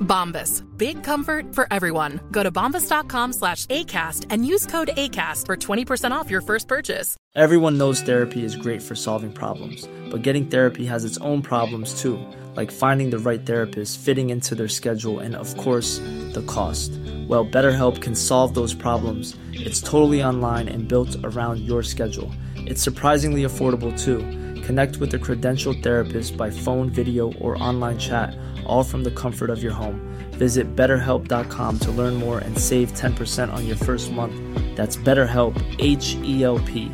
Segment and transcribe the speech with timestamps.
[0.00, 0.62] Bombas.
[0.76, 2.20] Big comfort for everyone.
[2.30, 7.16] Go to bombas.com slash ACAST and use code ACAST for 20% off your first purchase.
[7.34, 12.00] Everyone knows therapy is great for solving problems, but getting therapy has its own problems
[12.00, 12.18] too,
[12.54, 15.98] like finding the right therapist, fitting into their schedule, and of course,
[16.32, 16.92] the cost.
[17.28, 19.36] Well, BetterHelp can solve those problems.
[19.52, 22.32] It's totally online and built around your schedule.
[22.56, 24.20] It's surprisingly affordable too.
[24.62, 28.34] Connect with a credentialed therapist by phone, video, or online chat,
[28.66, 30.00] all from the comfort of your home.
[30.38, 34.34] Visit betterhelp.com to learn more and save 10% on your first month.
[34.76, 36.90] That's BetterHelp, H E L P.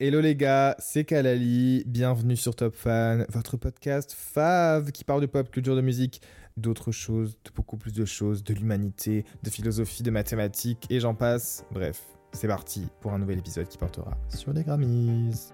[0.00, 5.26] Hello les gars, c'est Kalali, bienvenue sur Top Fan, votre podcast fave qui parle de
[5.26, 6.22] pop, culture, de musique,
[6.56, 11.16] d'autres choses, de beaucoup plus de choses, de l'humanité, de philosophie, de mathématiques et j'en
[11.16, 11.64] passe.
[11.72, 15.52] Bref, c'est parti pour un nouvel épisode qui portera sur les Grammys.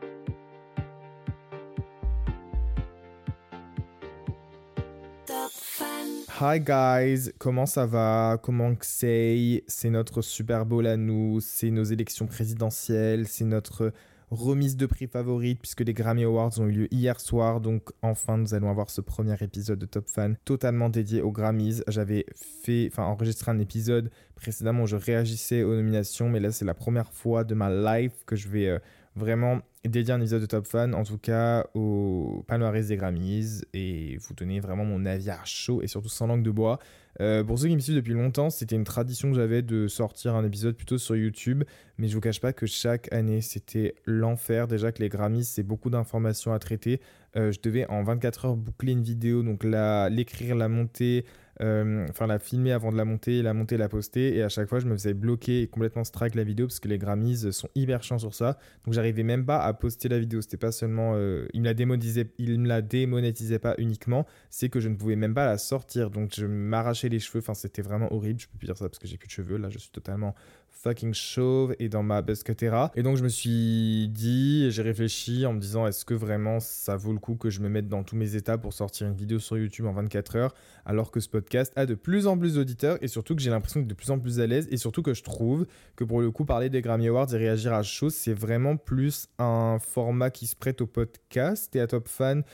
[6.40, 8.40] Hi guys, comment ça va?
[8.42, 9.62] Comment que c'est?
[9.68, 13.92] C'est notre Super Bowl à nous, c'est nos élections présidentielles, c'est notre
[14.32, 17.60] remise de prix favorite puisque les Grammy Awards ont eu lieu hier soir.
[17.60, 21.84] Donc enfin, nous allons avoir ce premier épisode de Top Fan totalement dédié aux Grammys.
[21.86, 26.64] J'avais fait, enfin enregistré un épisode précédemment où je réagissais aux nominations, mais là c'est
[26.64, 28.78] la première fois de ma life que je vais euh,
[29.16, 34.16] vraiment dédier un épisode de Top Fan, en tout cas au palmarès des Grammys, et
[34.18, 36.78] vous donner vraiment mon avis à chaud et surtout sans langue de bois.
[37.20, 40.34] Euh, pour ceux qui me suivent depuis longtemps, c'était une tradition que j'avais de sortir
[40.34, 41.62] un épisode plutôt sur YouTube,
[41.98, 44.66] mais je vous cache pas que chaque année c'était l'enfer.
[44.66, 47.00] Déjà que les Grammys, c'est beaucoup d'informations à traiter.
[47.36, 51.24] Euh, je devais en 24 heures boucler une vidéo, donc l'écrire, la monter,
[51.60, 54.80] enfin la filmer avant de la monter, la monter, la poster, et à chaque fois
[54.80, 58.02] je me faisais bloquer et complètement strike la vidéo parce que les Grammys sont hyper
[58.02, 58.58] chiants sur ça.
[58.84, 60.40] Donc j'arrivais même pas à poster la vidéo.
[60.40, 64.68] C'était pas seulement, euh, il me la démonétisait, il me la démonétisait pas uniquement, c'est
[64.68, 66.10] que je ne pouvais même pas la sortir.
[66.10, 67.38] Donc je m'arrachais les cheveux.
[67.38, 68.40] Enfin c'était vraiment horrible.
[68.40, 69.56] Je peux plus dire ça parce que j'ai plus de cheveux.
[69.56, 70.34] Là je suis totalement
[70.84, 72.92] fucking chauve et dans ma busketera.
[72.94, 76.96] Et donc je me suis dit, j'ai réfléchi en me disant est-ce que vraiment ça
[76.96, 79.38] vaut le coup que je me mette dans tous mes états pour sortir une vidéo
[79.38, 82.98] sur YouTube en 24 heures alors que ce podcast a de plus en plus d'auditeurs
[83.00, 85.14] et surtout que j'ai l'impression d'être de plus en plus à l'aise et surtout que
[85.14, 88.34] je trouve que pour le coup parler des Grammy Awards et réagir à chaud c'est
[88.34, 92.44] vraiment plus un format qui se prête au podcast et à Top Fan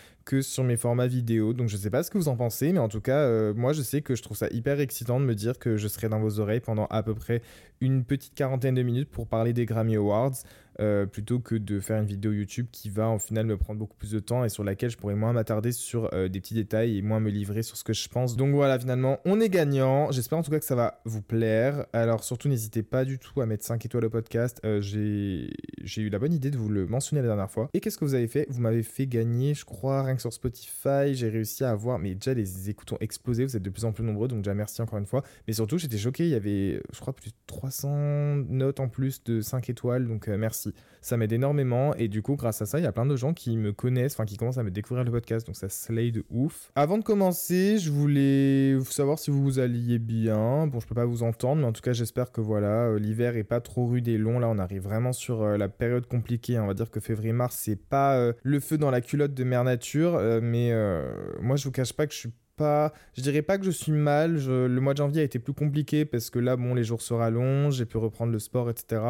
[0.40, 1.52] sur mes formats vidéo.
[1.52, 3.72] Donc je sais pas ce que vous en pensez, mais en tout cas, euh, moi
[3.72, 6.20] je sais que je trouve ça hyper excitant de me dire que je serai dans
[6.20, 7.42] vos oreilles pendant à peu près
[7.80, 10.34] une petite quarantaine de minutes pour parler des Grammy Awards.
[10.80, 13.96] Euh, plutôt que de faire une vidéo YouTube qui va au final me prendre beaucoup
[13.96, 16.98] plus de temps et sur laquelle je pourrais moins m'attarder sur euh, des petits détails
[16.98, 18.36] et moins me livrer sur ce que je pense.
[18.36, 20.10] Donc voilà, finalement, on est gagnant.
[20.10, 21.86] J'espère en tout cas que ça va vous plaire.
[21.92, 24.60] Alors surtout, n'hésitez pas du tout à mettre 5 étoiles au podcast.
[24.64, 25.50] Euh, J'ai
[26.02, 27.68] eu la bonne idée de vous le mentionner la dernière fois.
[27.74, 28.46] Et qu'est-ce que vous avez fait?
[28.48, 32.14] Vous m'avez fait gagner, je crois, rien que sur Spotify, j'ai réussi à avoir, mais
[32.14, 34.80] déjà les écoutes ont explosé, vous êtes de plus en plus nombreux, donc déjà merci
[34.82, 35.22] encore une fois.
[35.46, 39.22] Mais surtout, j'étais choqué, il y avait, je crois, plus de 300 notes en plus
[39.24, 40.36] de 5 étoiles, donc euh,
[41.02, 43.32] Ça m'aide énormément, et du coup, grâce à ça, il y a plein de gens
[43.32, 46.24] qui me connaissent, enfin qui commencent à me découvrir le podcast, donc ça slay de
[46.28, 46.70] ouf.
[46.74, 50.66] Avant de commencer, je voulais savoir si vous alliez bien.
[50.66, 53.36] Bon, je peux pas vous entendre, mais en tout cas, j'espère que voilà, euh, l'hiver
[53.36, 54.38] est pas trop rude et long.
[54.38, 56.56] Là, on arrive vraiment sur euh, la période compliquée.
[56.58, 56.64] hein.
[56.64, 59.64] On va dire que février-mars, c'est pas euh, le feu dans la culotte de mère
[59.64, 60.72] nature, mais
[61.40, 63.92] moi, je vous cache pas que je suis pas, je dirais pas que je suis
[63.92, 64.36] mal.
[64.36, 67.14] Le mois de janvier a été plus compliqué parce que là, bon, les jours se
[67.14, 69.00] rallongent, j'ai pu reprendre le sport, etc.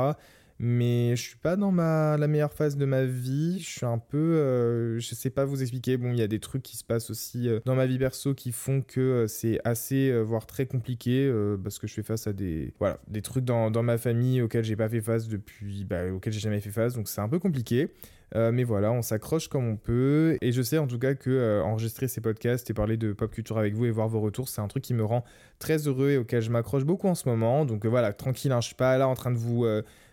[0.62, 3.60] Mais je suis pas dans ma, la meilleure phase de ma vie.
[3.60, 4.18] Je suis un peu.
[4.18, 5.96] euh, je sais pas vous expliquer.
[5.96, 8.34] Bon, il y a des trucs qui se passent aussi euh, dans ma vie perso
[8.34, 11.32] qui font que euh, c'est assez, voire très compliqué
[11.64, 12.74] parce que je fais face à des.
[12.78, 15.86] Voilà, des trucs dans, dans ma famille auxquels j'ai pas fait face depuis.
[15.86, 16.92] Bah, auxquels j'ai jamais fait face.
[16.92, 17.88] Donc c'est un peu compliqué.
[18.34, 20.36] Mais voilà, on s'accroche comme on peut.
[20.42, 23.56] Et je sais en tout cas que enregistrer ces podcasts et parler de pop culture
[23.56, 25.24] avec vous et voir vos retours, c'est un truc qui me rend
[25.58, 27.64] très heureux et auquel je m'accroche beaucoup en ce moment.
[27.64, 29.66] Donc voilà, tranquille, hein, je suis pas là en train de vous,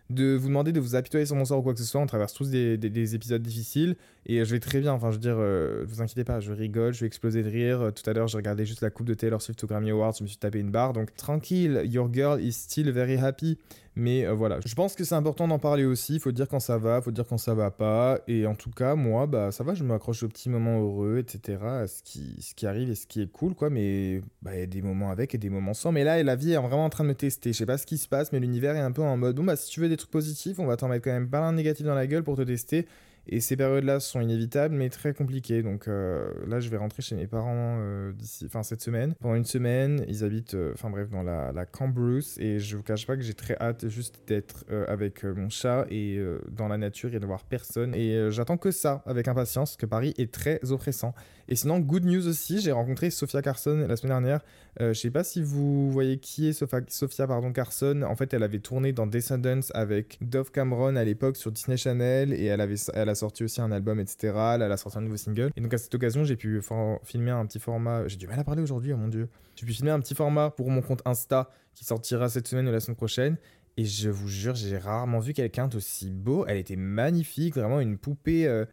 [0.10, 2.00] de vous demander de vous apitoyer sur mon sort ou quoi que ce soit.
[2.00, 3.96] On traverse tous des, des, épisodes difficiles
[4.26, 4.94] et je vais très bien.
[4.94, 7.82] Enfin, je veux dire, euh, vous inquiétez pas, je rigole, je vais exploser de rire.
[7.82, 10.14] Euh, tout à l'heure, j'ai regardé juste la coupe de Taylor Swift au Grammy Awards,
[10.18, 10.94] je me suis tapé une barre.
[10.94, 13.58] Donc, tranquille, your girl is still very happy.
[14.00, 16.14] Mais euh, voilà, je pense que c'est important d'en parler aussi.
[16.14, 18.20] Il faut dire quand ça va, il faut dire quand ça va pas.
[18.28, 21.58] Et en tout cas, moi, bah ça va, je m'accroche aux petits moments heureux, etc.
[21.64, 23.72] À ce qui, ce qui arrive et ce qui est cool, quoi.
[23.72, 25.92] Mais bah, des moments avec et des moments sans.
[25.92, 27.54] Mais là, la vie est vraiment en train de me tester.
[27.54, 29.44] Je sais pas ce qui se passe, mais l'univers est un peu en mode bon,
[29.44, 31.54] bah si tu veux des trucs positifs, on va t'en mettre quand même pas un
[31.54, 32.88] négatif dans la gueule pour te tester.
[33.30, 35.64] Et ces périodes-là sont inévitables, mais très compliquées.
[35.64, 39.14] Donc euh, là, je vais rentrer chez mes parents euh, d'ici, enfin cette semaine.
[39.20, 42.38] Pendant une semaine, ils habitent, euh, enfin bref, dans la, la Cambrousse.
[42.38, 46.20] Et je vous cache pas que j'ai très hâte juste d'être avec mon chat et
[46.50, 47.94] dans la nature et de voir personne.
[47.96, 51.14] Et j'attends que ça avec impatience, que Paris est très oppressant.
[51.50, 54.42] Et sinon, good news aussi, j'ai rencontré Sophia Carson la semaine dernière.
[54.80, 58.04] je sais pas si vous voyez qui est Sophia, Sophia pardon, Carson.
[58.04, 62.34] En fait, elle avait tourné dans Descendants avec Dove Cameron à l'époque sur Disney Channel
[62.34, 64.34] et elle avait, elle a sorti aussi un album, etc.
[64.56, 65.52] Elle a sorti un nouveau single.
[65.56, 66.62] Et donc à cette occasion, j'ai pu
[67.04, 68.08] filmer un petit format.
[68.08, 69.30] J'ai du mal à parler aujourd'hui, oh mon dieu.
[69.56, 72.72] J'ai pu filmer un petit format pour mon compte Insta qui sortira cette semaine ou
[72.72, 73.38] la semaine prochaine.
[73.80, 76.46] Et je vous jure, j'ai rarement vu quelqu'un d'aussi beau.
[76.48, 78.66] Elle était magnifique, vraiment une poupée, euh,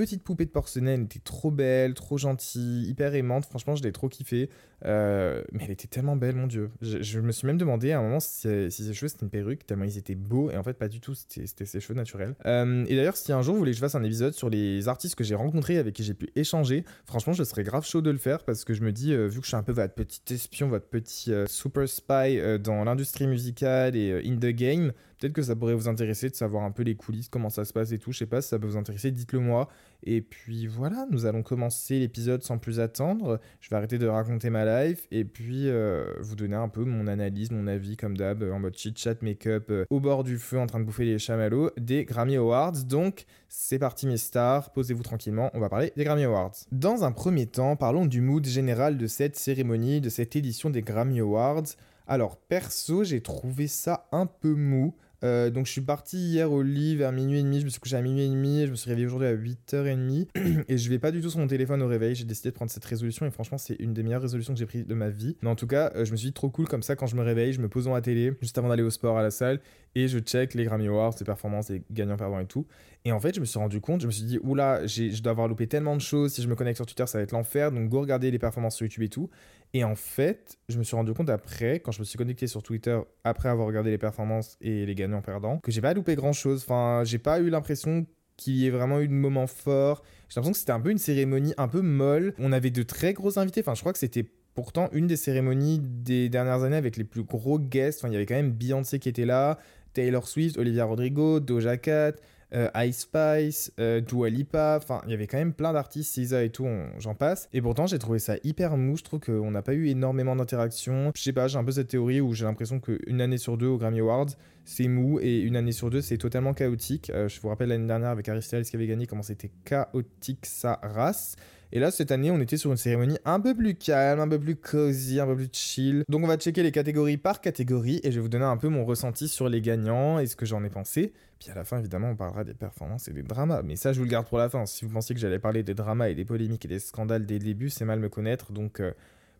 [0.00, 1.04] petite poupée de porcelaine.
[1.04, 3.44] Était trop belle, trop gentille, hyper aimante.
[3.44, 4.48] Franchement, je l'ai trop kiffé.
[4.86, 6.70] Euh, mais elle était tellement belle, mon dieu.
[6.80, 9.84] Je, me suis même demandé à un moment si, ses cheveux c'était une perruque, tellement
[9.84, 10.50] ils étaient beaux.
[10.50, 12.34] Et en fait, pas du tout, c'était ses cheveux naturels.
[12.46, 14.88] Euh, et d'ailleurs, si un jour vous voulez que je fasse un épisode sur les
[14.88, 18.10] artistes que j'ai rencontrés, avec qui j'ai pu échanger, franchement, je serais grave chaud de
[18.10, 20.22] le faire parce que je me dis, vu que je suis un peu votre petit
[20.32, 24.92] espion, votre petit super spy dans l'industrie musicale et in the game.
[25.20, 27.74] Peut-être que ça pourrait vous intéresser de savoir un peu les coulisses, comment ça se
[27.74, 28.10] passe et tout.
[28.10, 29.68] Je sais pas si ça peut vous intéresser, dites-le moi.
[30.02, 33.38] Et puis voilà, nous allons commencer l'épisode sans plus attendre.
[33.60, 37.06] Je vais arrêter de raconter ma life et puis euh, vous donner un peu mon
[37.06, 40.66] analyse, mon avis comme d'hab, en mode chit-chat, make-up, euh, au bord du feu en
[40.66, 42.84] train de bouffer les chamallows des Grammy Awards.
[42.84, 46.54] Donc c'est parti mes stars, posez-vous tranquillement, on va parler des Grammy Awards.
[46.72, 50.80] Dans un premier temps, parlons du mood général de cette cérémonie, de cette édition des
[50.80, 51.64] Grammy Awards.
[52.06, 54.94] Alors perso, j'ai trouvé ça un peu mou.
[55.22, 57.80] Euh, donc je suis parti hier au lit vers minuit et demi, je me suis
[57.80, 60.28] couché à minuit et demi, je me suis réveillé aujourd'hui à 8h30
[60.68, 62.70] et je vais pas du tout sur mon téléphone au réveil, j'ai décidé de prendre
[62.70, 65.36] cette résolution et franchement c'est une des meilleures résolutions que j'ai prises de ma vie.
[65.42, 67.16] Mais en tout cas, euh, je me suis dit trop cool comme ça quand je
[67.16, 69.30] me réveille, je me pose dans la télé juste avant d'aller au sport à la
[69.30, 69.60] salle
[69.94, 72.66] et je check les Grammy Awards, les performances, les gagnants perdants et tout.
[73.04, 75.30] Et en fait, je me suis rendu compte, je me suis dit, oula, je dois
[75.30, 77.72] avoir loupé tellement de choses, si je me connecte sur Twitter, ça va être l'enfer,
[77.72, 79.30] donc go regarder les performances sur YouTube et tout.
[79.72, 82.62] Et en fait, je me suis rendu compte après, quand je me suis connecté sur
[82.62, 86.32] Twitter, après avoir regardé les performances et les gagnants perdants, que j'ai pas loupé grand
[86.32, 86.64] chose.
[86.64, 88.06] Enfin, j'ai pas eu l'impression
[88.36, 90.02] qu'il y ait vraiment eu de moments forts.
[90.28, 92.34] J'ai l'impression que c'était un peu une cérémonie un peu molle.
[92.38, 93.60] On avait de très gros invités.
[93.60, 94.24] Enfin, je crois que c'était
[94.54, 98.00] pourtant une des cérémonies des dernières années avec les plus gros guests.
[98.00, 99.58] Enfin, il y avait quand même Beyoncé qui était là,
[99.92, 102.14] Taylor Swift, Olivia Rodrigo, Doja Cat,
[102.52, 106.50] Ice Spice, euh, Dua Lipa, enfin il y avait quand même plein d'artistes, SZA et
[106.50, 106.66] tout,
[106.98, 107.48] j'en passe.
[107.52, 111.12] Et pourtant j'ai trouvé ça hyper mou, je trouve qu'on n'a pas eu énormément d'interactions.
[111.14, 113.68] Je sais pas, j'ai un peu cette théorie où j'ai l'impression qu'une année sur deux
[113.68, 114.30] au Grammy Awards,
[114.64, 117.10] c'est mou et une année sur deux c'est totalement chaotique.
[117.10, 120.46] Euh, je vous rappelle l'année dernière avec Harry Styles qui avait gagné comment c'était chaotique
[120.46, 121.36] sa race.
[121.72, 124.40] Et là, cette année, on était sur une cérémonie un peu plus calme, un peu
[124.40, 126.04] plus cozy, un peu plus chill.
[126.08, 128.68] Donc, on va checker les catégories par catégorie et je vais vous donner un peu
[128.68, 131.12] mon ressenti sur les gagnants et ce que j'en ai pensé.
[131.38, 133.62] Puis à la fin, évidemment, on parlera des performances et des dramas.
[133.62, 134.66] Mais ça, je vous le garde pour la fin.
[134.66, 137.38] Si vous pensiez que j'allais parler des dramas et des polémiques et des scandales dès
[137.38, 138.52] le début, c'est mal me connaître.
[138.52, 138.92] Donc, euh,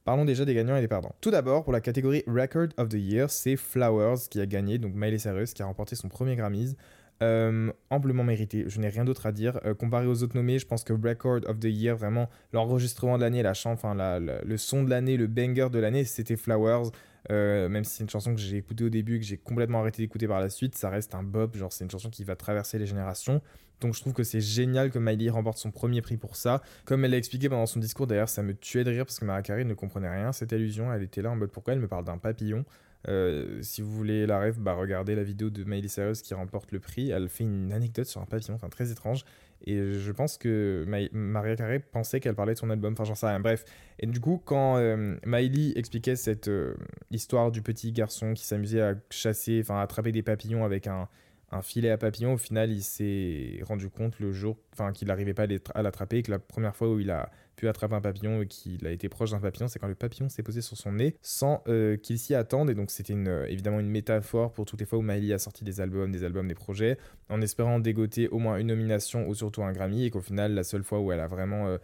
[0.05, 1.15] Parlons déjà des gagnants et des perdants.
[1.21, 4.95] Tout d'abord, pour la catégorie Record of the Year, c'est Flowers qui a gagné, donc
[4.95, 6.75] Miley Cyrus qui a remporté son premier Grammys.
[7.23, 9.61] Euh, amplement mérité, je n'ai rien d'autre à dire.
[9.67, 13.23] Euh, comparé aux autres nommés, je pense que Record of the Year, vraiment l'enregistrement de
[13.23, 16.91] l'année, la enfin le son de l'année, le banger de l'année, c'était Flowers.
[17.31, 20.03] Euh, même si c'est une chanson que j'ai écoutée au début que j'ai complètement arrêté
[20.03, 22.79] d'écouter par la suite, ça reste un bop, genre c'est une chanson qui va traverser
[22.79, 23.43] les générations.
[23.81, 26.63] Donc je trouve que c'est génial que Miley remporte son premier prix pour ça.
[26.85, 29.25] Comme elle l'a expliqué pendant son discours, d'ailleurs, ça me tuait de rire parce que
[29.25, 30.93] Mariah Carey ne comprenait rien cette allusion.
[30.93, 32.65] Elle était là en mode pourquoi elle me parle d'un papillon?
[33.09, 36.73] Euh, si vous voulez la rêve, bah regardez la vidéo de Miley Cyrus qui remporte
[36.73, 37.11] le prix.
[37.11, 39.25] Elle fait une anecdote sur un papillon, enfin très étrange.
[39.67, 43.27] Et je pense que Maria Carey pensait qu'elle parlait de son album, enfin j'en sais
[43.27, 43.41] rien.
[43.41, 43.65] Bref.
[43.99, 46.75] Et du coup, quand euh, Miley expliquait cette euh,
[47.11, 51.09] histoire du petit garçon qui s'amusait à chasser, enfin à attraper des papillons avec un,
[51.53, 55.35] un filet à papillons, au final, il s'est rendu compte le jour enfin, qu'il n'arrivait
[55.35, 57.31] pas à l'attraper que la première fois où il a
[57.61, 60.31] pu attraper un papillon et qu'il a été proche d'un papillon, c'est quand le papillon
[60.31, 62.71] s'est posé sur son nez sans euh, qu'il s'y attende.
[62.71, 65.63] Et donc, c'était euh, évidemment une métaphore pour toutes les fois où Miley a sorti
[65.63, 66.97] des albums, des albums, des projets,
[67.29, 70.65] en espérant dégoter au moins une nomination ou surtout un Grammy et qu'au final, la
[70.65, 71.69] seule fois où elle a vraiment.
[71.69, 71.77] Euh,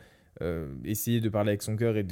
[0.42, 2.04] euh, essayé de parler avec son cœur et,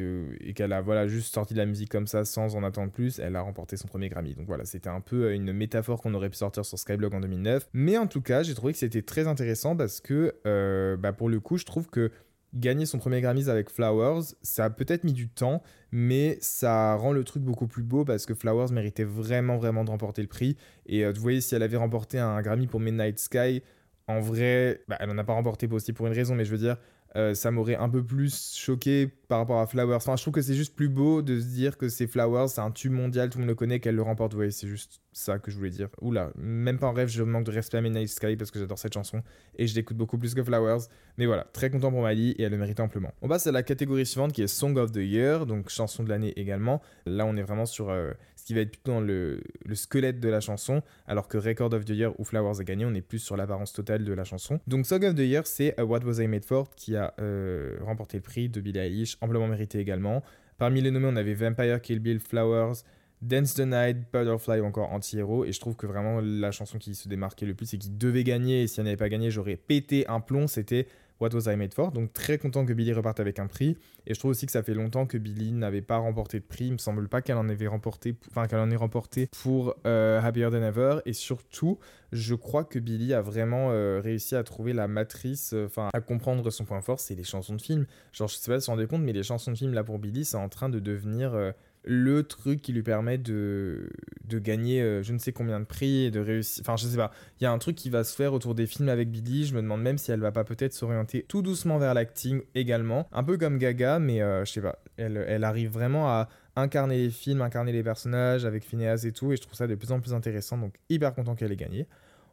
[0.54, 3.36] qu'elle a voilà, juste sorti de la musique comme ça sans en attendre plus, elle
[3.36, 4.34] a remporté son premier Grammy.
[4.34, 7.20] Donc voilà, c'était un peu euh, une métaphore qu'on aurait pu sortir sur Skyblog en
[7.20, 7.68] 2009.
[7.74, 11.28] Mais en tout cas, j'ai trouvé que c'était très intéressant parce que euh, bah, pour
[11.28, 12.10] le coup, je trouve que
[12.54, 17.12] gagner son premier Grammy avec Flowers, ça a peut-être mis du temps, mais ça rend
[17.12, 20.56] le truc beaucoup plus beau parce que Flowers méritait vraiment, vraiment de remporter le prix.
[20.86, 23.62] Et vous voyez, si elle avait remporté un Grammy pour Midnight Sky,
[24.06, 26.58] en vrai, bah, elle n'en a pas remporté aussi pour une raison, mais je veux
[26.58, 26.76] dire,
[27.16, 29.94] euh, ça m'aurait un peu plus choqué par rapport à Flowers.
[29.94, 32.60] Enfin, je trouve que c'est juste plus beau de se dire que c'est Flowers, c'est
[32.60, 34.32] un tube mondial, tout le monde le connaît, qu'elle le remporte.
[34.32, 35.88] Vous voyez, c'est juste ça que je voulais dire.
[36.00, 38.78] Oula, même pas en rêve, je manque de respect à Midnight Sky parce que j'adore
[38.78, 39.22] cette chanson
[39.56, 40.88] et je l'écoute beaucoup plus que Flowers.
[41.16, 43.12] Mais voilà, très content pour Mali et elle le mérite amplement.
[43.22, 46.08] On passe à la catégorie suivante qui est Song of the Year, donc chanson de
[46.08, 46.82] l'année également.
[47.06, 48.12] Là, on est vraiment sur euh,
[48.44, 51.72] ce qui va être plutôt dans le, le, squelette de la chanson, alors que Record
[51.72, 54.24] of the Year ou Flowers a gagné, on est plus sur l'apparence totale de la
[54.24, 54.60] chanson.
[54.66, 58.18] Donc Song of the Year, c'est What Was I Made For qui a euh, remporté
[58.18, 60.22] le prix de Billie Eilish, amplement mérité également.
[60.58, 62.82] Parmi les nommés, on avait Vampire, Kill Bill, Flowers,
[63.22, 65.46] Dance the Night, Butterfly ou encore Anti-Hero.
[65.46, 68.24] Et je trouve que vraiment la chanson qui se démarquait le plus et qui devait
[68.24, 70.86] gagner, et si elle n'avait pas gagné, j'aurais pété un plomb, c'était
[71.20, 71.92] What Was I Made For?
[71.92, 73.76] Donc très content que Billy reparte avec un prix.
[74.06, 76.66] Et je trouve aussi que ça fait longtemps que Billy n'avait pas remporté de prix.
[76.66, 80.20] Il me semble pas qu'elle en avait remporté, enfin qu'elle en ait remporté pour euh,
[80.20, 80.98] Happier Than Ever.
[81.06, 81.78] Et surtout,
[82.12, 86.00] je crois que Billy a vraiment euh, réussi à trouver la matrice, euh, enfin à
[86.00, 87.86] comprendre son point fort, c'est les chansons de film.
[88.12, 89.84] Genre je sais pas si vous vous rendez compte, mais les chansons de film là
[89.84, 93.90] pour Billy, c'est en train de devenir le truc qui lui permet de,
[94.24, 96.62] de gagner euh, je ne sais combien de prix et de réussir.
[96.64, 97.10] Enfin, je sais pas.
[97.40, 99.44] Il y a un truc qui va se faire autour des films avec Billy.
[99.44, 103.08] Je me demande même si elle va pas peut-être s'orienter tout doucement vers l'acting également.
[103.12, 104.78] Un peu comme Gaga, mais euh, je sais pas.
[104.96, 109.32] Elle, elle arrive vraiment à incarner les films, incarner les personnages avec Phineas et tout.
[109.32, 110.56] Et je trouve ça de plus en plus intéressant.
[110.56, 111.86] Donc, hyper content qu'elle ait gagné.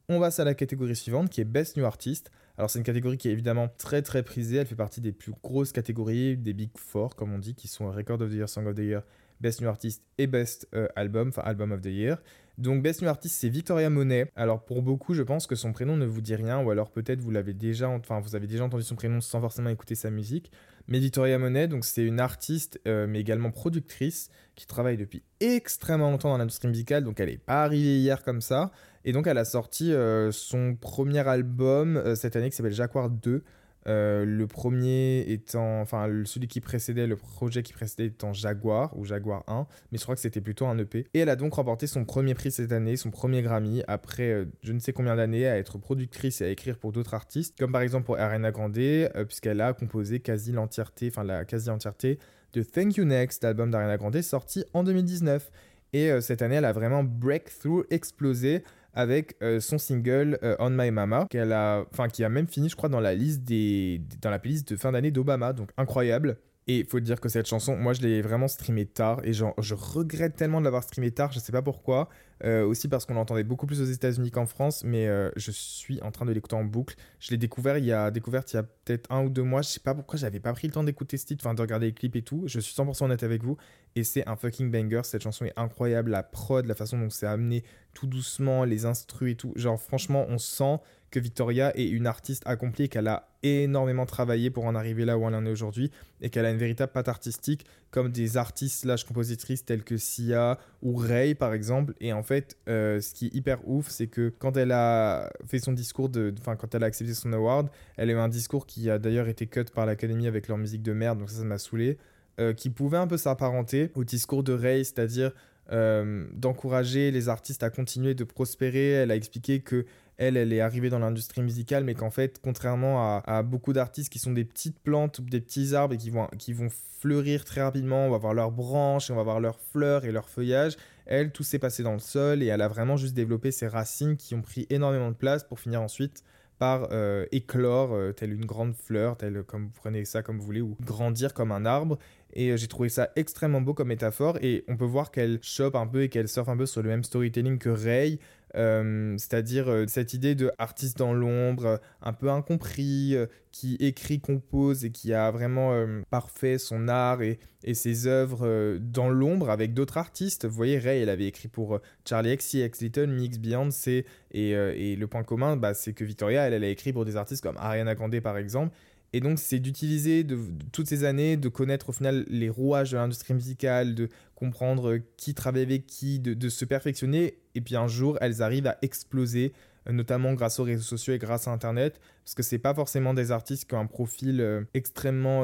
[0.09, 2.31] On passe à la catégorie suivante qui est Best New Artist.
[2.57, 5.31] Alors c'est une catégorie qui est évidemment très très prisée, elle fait partie des plus
[5.41, 8.67] grosses catégories, des Big Four comme on dit, qui sont Record of the Year, Song
[8.67, 9.03] of the Year,
[9.41, 12.21] Best New Artist et Best euh, Album, enfin Album of the Year.
[12.57, 14.31] Donc Best New Artist, c'est Victoria Monet.
[14.35, 17.19] Alors pour beaucoup, je pense que son prénom ne vous dit rien, ou alors peut-être
[17.19, 20.51] vous l'avez déjà, enfin vous avez déjà entendu son prénom sans forcément écouter sa musique.
[20.87, 26.11] Mais Victoria Monet, donc c'est une artiste, euh, mais également productrice, qui travaille depuis extrêmement
[26.11, 27.03] longtemps dans l'industrie musicale.
[27.03, 28.71] Donc elle n'est pas arrivée hier comme ça.
[29.05, 33.43] Et donc elle a sorti euh, son premier album cette année qui s'appelle Jaguar 2.
[33.87, 39.05] Euh, le premier étant, enfin celui qui précédait, le projet qui précédait étant Jaguar ou
[39.05, 41.07] Jaguar 1, mais je crois que c'était plutôt un EP.
[41.13, 44.45] Et elle a donc remporté son premier prix cette année, son premier Grammy, après euh,
[44.61, 47.71] je ne sais combien d'années à être productrice et à écrire pour d'autres artistes, comme
[47.71, 52.19] par exemple pour Ariana Grande, euh, puisqu'elle a composé quasi l'entièreté, enfin la quasi-entièreté
[52.53, 55.51] de Thank You Next, l'album d'Ariana Grande sorti en 2019.
[55.93, 60.91] Et cette année, elle a vraiment breakthrough, explosé avec euh, son single euh, On My
[60.91, 64.69] Mama, a, qui a même fini, je crois, dans la liste des, dans la playlist
[64.71, 66.37] de fin d'année d'Obama, donc incroyable.
[66.71, 69.53] Et il faut dire que cette chanson, moi je l'ai vraiment streamée tard et genre,
[69.61, 72.07] je regrette tellement de l'avoir streamée tard, je sais pas pourquoi.
[72.45, 76.11] Euh, aussi parce qu'on l'entendait beaucoup plus aux États-Unis qu'en France, mais je suis en
[76.11, 76.95] train de l'écouter en boucle.
[77.19, 79.61] Je l'ai découvert il y a découvert il y a peut-être un ou deux mois.
[79.61, 81.87] Je sais pas pourquoi j'avais pas pris le temps d'écouter ce titre, enfin de regarder
[81.87, 82.43] les clips et tout.
[82.45, 83.57] Je suis 100% honnête avec vous
[83.95, 85.01] et c'est un fucking banger.
[85.03, 87.63] Cette chanson est incroyable, la prod, la façon dont c'est amené
[87.93, 89.51] tout doucement, les instrus et tout.
[89.55, 90.79] Genre franchement, on sent
[91.11, 95.27] que Victoria est une artiste accomplie, qu'elle a énormément travaillé pour en arriver là où
[95.27, 95.91] elle en est aujourd'hui
[96.21, 100.57] et qu'elle a une véritable patte artistique comme des artistes slash compositrices telles que Sia
[100.81, 104.31] ou Ray par exemple et en fait euh, ce qui est hyper ouf c'est que
[104.37, 108.11] quand elle a fait son discours de enfin quand elle a accepté son award elle
[108.11, 110.93] a eu un discours qui a d'ailleurs été cut par l'académie avec leur musique de
[110.93, 111.97] merde donc ça ça m'a saoulé
[112.39, 115.31] euh, qui pouvait un peu s'apparenter au discours de Ray, c'est-à-dire
[115.71, 118.91] euh, d'encourager les artistes à continuer de prospérer.
[118.91, 119.85] Elle a expliqué que
[120.21, 124.19] elle, elle est arrivée dans l'industrie musicale, mais qu'en fait, contrairement à, beaucoup d'artistes qui
[124.19, 126.67] sont des petites plantes ou des petits arbres et qui vont, qui vont
[126.99, 130.29] fleurir très rapidement, on va voir leurs branches, on va voir leurs fleurs et leurs
[130.29, 133.67] feuillages, elle, tout s'est passé dans le sol et elle a vraiment juste développé ses
[133.67, 136.23] racines qui ont pris énormément de place pour finir ensuite
[136.61, 140.45] par euh, éclore, euh, telle une grande fleur, telle comme vous prenez ça comme vous
[140.45, 141.97] voulez, ou grandir comme un arbre.
[142.33, 144.37] Et euh, j'ai trouvé ça extrêmement beau comme métaphore.
[144.43, 146.89] Et on peut voir qu'elle chope un peu et qu'elle surfe un peu sur le
[146.89, 148.19] même storytelling que Ray.
[148.55, 153.15] Euh, c'est-à-dire euh, cette idée de artiste dans l'ombre, euh, un peu incompris,
[153.51, 155.73] qui écrit, compose et qui a vraiment
[156.09, 157.39] parfait son art et,
[157.73, 160.45] ses œuvres dans l'ombre avec d'autres artistes.
[160.45, 165.07] Vous voyez, Ray, elle avait écrit pour Charlie XCX, Little Mix, Beyoncé, et, et le
[165.07, 167.93] point commun, bah, c'est que Victoria, elle, elle a écrit pour des artistes comme Ariana
[167.93, 168.73] Grande par exemple,
[169.13, 170.39] et donc, c'est d'utiliser de,
[170.71, 175.33] toutes ces années, de connaître au final les rouages de l'industrie musicale, de comprendre qui
[175.33, 177.37] travaille avec qui, de, se perfectionner.
[177.53, 179.53] Et puis un jour, elles arrivent à exploser
[179.89, 183.31] notamment grâce aux réseaux sociaux et grâce à Internet, parce que c'est pas forcément des
[183.31, 185.43] artistes qui ont un profil extrêmement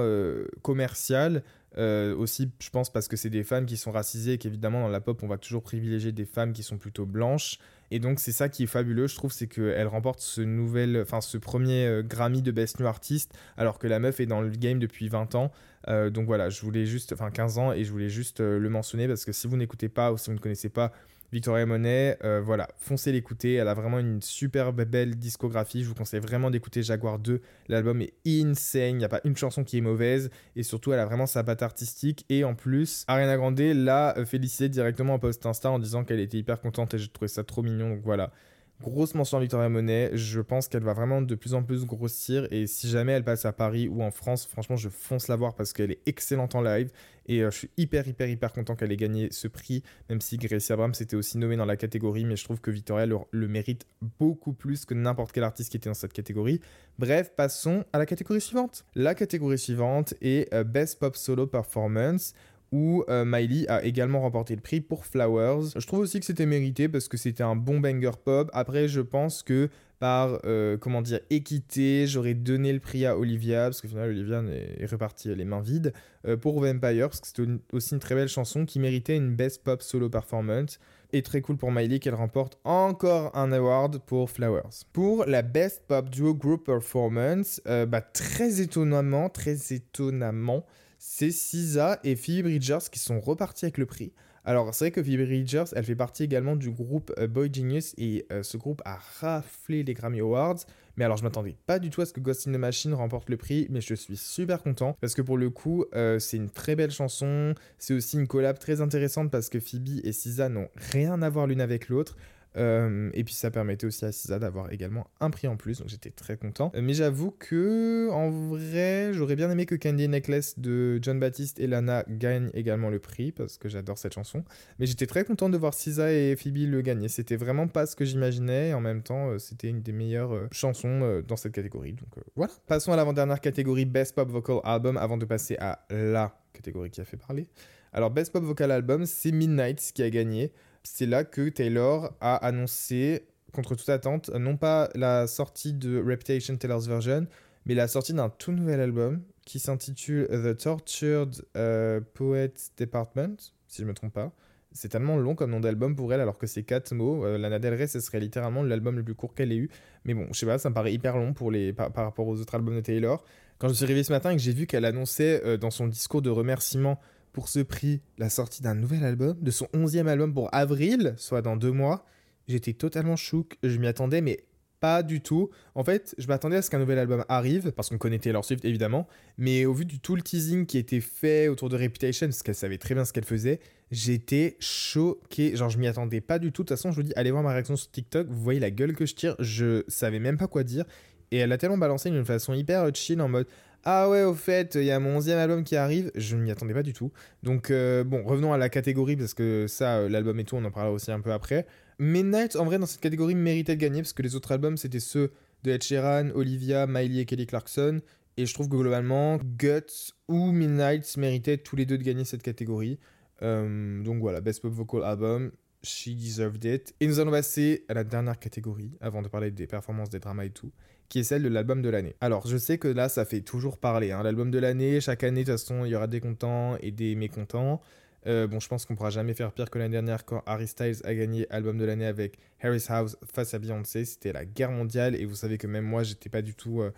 [0.61, 1.43] commercial.
[1.75, 5.01] aussi, je pense parce que c'est des femmes qui sont racisées et qu'évidemment dans la
[5.01, 7.57] pop, on va toujours privilégier des femmes qui sont plutôt blanches.
[7.91, 11.21] Et donc c'est ça qui est fabuleux, je trouve, c'est qu'elle remporte ce nouvel, enfin
[11.21, 14.79] ce premier Grammy de Best New Artist, alors que la meuf est dans le game
[14.79, 15.51] depuis 20 ans.
[15.87, 18.69] Euh, donc voilà, je voulais juste, enfin 15 ans, et je voulais juste euh, le
[18.69, 20.91] mentionner parce que si vous n'écoutez pas ou si vous ne connaissez pas
[21.33, 23.55] Victoria Monet, euh, voilà, foncez l'écouter.
[23.55, 25.83] Elle a vraiment une superbe belle discographie.
[25.83, 27.41] Je vous conseille vraiment d'écouter Jaguar 2.
[27.67, 28.95] L'album est insane.
[28.95, 30.29] Il n'y a pas une chanson qui est mauvaise.
[30.55, 32.25] Et surtout, elle a vraiment sa patte artistique.
[32.29, 36.37] Et en plus, Ariana Grande l'a félicité directement en post Insta en disant qu'elle était
[36.37, 37.89] hyper contente et j'ai trouvé ça trop mignon.
[37.89, 38.31] Donc voilà.
[38.79, 40.11] Grosse mention à Victoria Monet.
[40.13, 42.47] Je pense qu'elle va vraiment de plus en plus grossir.
[42.51, 45.55] Et si jamais elle passe à Paris ou en France, franchement, je fonce la voir
[45.55, 46.91] parce qu'elle est excellente en live.
[47.25, 49.81] Et euh, je suis hyper, hyper, hyper content qu'elle ait gagné ce prix.
[50.09, 52.23] Même si Gracie Abrams était aussi nommée dans la catégorie.
[52.25, 53.87] Mais je trouve que Victoria le, mérite
[54.19, 56.61] beaucoup plus que n'importe quel artiste qui était dans cette catégorie.
[56.99, 58.85] Bref, passons à la catégorie suivante.
[58.93, 62.35] La catégorie suivante est euh, Best Pop Solo Performance
[62.71, 65.69] où euh, Miley a également remporté le prix pour Flowers.
[65.75, 68.49] Je trouve aussi que c'était mérité parce que c'était un bon banger pop.
[68.53, 69.69] Après, je pense que
[69.99, 74.43] par, euh, comment dire, équité, j'aurais donné le prix à Olivia, parce que finalement, Olivia
[74.77, 75.91] est repartie les mains vides,
[76.27, 79.63] euh, pour Vampire, parce que c'était aussi une très belle chanson qui méritait une Best
[79.63, 80.79] Pop Solo Performance.
[81.13, 84.83] Et très cool pour Miley qu'elle remporte encore un award pour Flowers.
[84.91, 90.65] Pour la Best Pop Duo Group Performance, bah, très étonnamment, très étonnamment,
[90.97, 94.13] c'est SZA et Phoebe Bridgers qui sont repartis avec le prix.
[94.47, 97.93] Alors, c'est vrai que Phoebe Bridgers, elle fait partie également du groupe euh, Boy Genius
[97.97, 100.59] et euh, ce groupe a raflé les Grammy Awards.
[100.95, 103.29] Mais alors, je m'attendais pas du tout à ce que Ghost in the Machine remporte
[103.29, 106.49] le prix, mais je suis super content parce que pour le coup, euh, c'est une
[106.49, 107.55] très belle chanson.
[107.77, 111.45] C'est aussi une collab très intéressante parce que Phoebe et SZA n'ont rien à voir
[111.45, 112.15] l'une avec l'autre.
[112.57, 115.89] Euh, et puis ça permettait aussi à Cisa d'avoir également un prix en plus, donc
[115.89, 116.71] j'étais très content.
[116.75, 121.59] Euh, mais j'avoue que en vrai, j'aurais bien aimé que Candy Necklace de John Baptiste
[121.59, 124.43] et Lana gagnent également le prix parce que j'adore cette chanson.
[124.79, 127.09] Mais j'étais très content de voir Cisa et Phoebe le gagner.
[127.09, 131.23] C'était vraiment pas ce que j'imaginais en même temps, euh, c'était une des meilleures chansons
[131.27, 131.93] dans cette catégorie.
[131.93, 132.51] Donc voilà.
[132.65, 137.01] Passons à l'avant-dernière catégorie Best Pop Vocal Album avant de passer à la catégorie qui
[137.01, 137.47] a fait parler.
[137.93, 140.51] Alors Best Pop Vocal Album, c'est Midnight qui a gagné
[140.93, 146.55] c'est là que Taylor a annoncé, contre toute attente, non pas la sortie de Reputation
[146.55, 147.27] Taylor's Version,
[147.65, 153.35] mais la sortie d'un tout nouvel album qui s'intitule The Tortured euh, Poets Department,
[153.67, 154.31] si je ne me trompe pas.
[154.71, 157.25] C'est tellement long comme nom d'album pour elle, alors que c'est quatre mots.
[157.25, 159.69] Euh, Lana Del Rey, ce serait littéralement l'album le plus court qu'elle ait eu.
[160.05, 162.39] Mais bon, je sais pas, ça me paraît hyper long pour les, par, rapport aux
[162.39, 163.23] autres albums de Taylor.
[163.57, 165.87] Quand je suis arrivé ce matin et que j'ai vu qu'elle annonçait euh, dans son
[165.87, 166.99] discours de remerciement
[167.37, 171.43] pour ce prix la sortie d'un nouvel album, de son onzième album pour avril, soit
[171.43, 172.03] dans deux mois.
[172.47, 174.39] J'étais totalement chouk, je m'y attendais, mais
[174.79, 175.51] pas du tout.
[175.75, 178.65] En fait, je m'attendais à ce qu'un nouvel album arrive, parce qu'on connaissait Taylor Swift
[178.65, 182.41] évidemment, mais au vu du tout le teasing qui était fait autour de Reputation, parce
[182.41, 183.59] qu'elle savait très bien ce qu'elle faisait,
[183.91, 185.55] j'étais choqué.
[185.55, 186.63] Genre, je m'y attendais pas du tout.
[186.63, 188.71] De toute façon, je vous dis, allez voir ma réaction sur TikTok, vous voyez la
[188.71, 190.85] gueule que je tire, je savais même pas quoi dire.
[191.29, 193.45] Et elle a tellement balancé d'une façon hyper chill en mode
[193.89, 196.11] ah ouais, au fait, il y a mon onzième album qui arrive.
[196.13, 197.13] Je ne m'y attendais pas du tout.
[197.41, 200.65] Donc, euh, bon, revenons à la catégorie, parce que ça, euh, l'album et tout, on
[200.65, 201.65] en parlera aussi un peu après.
[201.97, 204.99] Midnight, en vrai, dans cette catégorie, méritait de gagner, parce que les autres albums, c'était
[204.99, 205.31] ceux
[205.63, 208.01] de Ed Sheeran, Olivia, Miley et Kelly Clarkson.
[208.35, 212.43] Et je trouve que globalement, Guts ou Midnight méritaient tous les deux de gagner cette
[212.43, 212.99] catégorie.
[213.41, 216.93] Euh, donc voilà, Best Pop Vocal Album, She Deserved It.
[216.99, 220.43] Et nous allons passer à la dernière catégorie, avant de parler des performances, des dramas
[220.43, 220.73] et tout
[221.09, 222.15] qui est celle de l'album de l'année.
[222.21, 224.11] Alors, je sais que là, ça fait toujours parler.
[224.11, 224.23] Hein.
[224.23, 227.15] L'album de l'année, chaque année, de toute façon, il y aura des contents et des
[227.15, 227.81] mécontents.
[228.25, 230.97] Euh, bon, je pense qu'on pourra jamais faire pire que l'année dernière quand Harry Styles
[231.05, 234.03] a gagné album de l'année avec Harry's House face à Beyoncé.
[234.03, 236.81] C'était la guerre mondiale et vous savez que même moi, j'étais pas du tout.
[236.81, 236.91] Euh,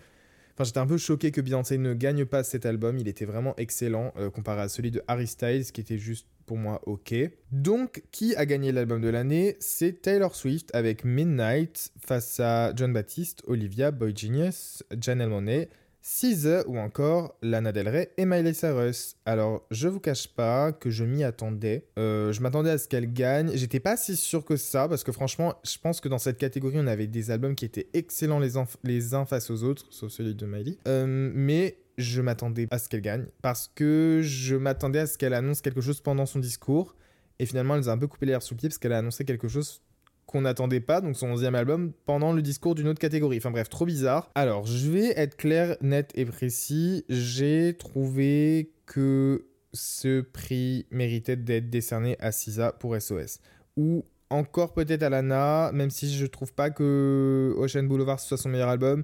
[0.60, 2.98] enfin, j'étais un peu choqué que Beyoncé ne gagne pas cet album.
[2.98, 6.58] Il était vraiment excellent euh, comparé à celui de Harry Styles qui était juste pour
[6.58, 7.14] moi ok.
[7.50, 9.56] Donc, qui a gagné l'album de l'année?
[9.60, 15.70] C'est Taylor Swift avec Midnight face à John Baptiste, Olivia, Boy Genius, Janelle Monet,
[16.02, 19.16] SZA ou encore Lana Del Rey et Miley Cyrus.
[19.26, 21.86] Alors, je vous cache pas que je m'y attendais.
[21.98, 23.50] Euh, je m'attendais à ce qu'elle gagne.
[23.54, 26.76] J'étais pas si sûr que ça parce que franchement, je pense que dans cette catégorie,
[26.78, 28.52] on avait des albums qui étaient excellents les,
[28.84, 30.78] les uns face aux autres, sauf celui de Miley.
[30.88, 35.34] Euh, mais je m'attendais à ce qu'elle gagne parce que je m'attendais à ce qu'elle
[35.34, 36.96] annonce quelque chose pendant son discours.
[37.38, 38.98] Et finalement, elle nous a un peu coupé l'air sous le pied parce qu'elle a
[38.98, 39.82] annoncé quelque chose
[40.30, 43.38] qu'on n'attendait pas, donc son 11e album, pendant le discours d'une autre catégorie.
[43.38, 44.30] Enfin bref, trop bizarre.
[44.34, 47.04] Alors, je vais être clair, net et précis.
[47.08, 53.40] J'ai trouvé que ce prix méritait d'être décerné à Cisa pour SOS.
[53.76, 58.48] Ou encore peut-être à Lana, même si je trouve pas que Ocean Boulevard soit son
[58.48, 59.02] meilleur album.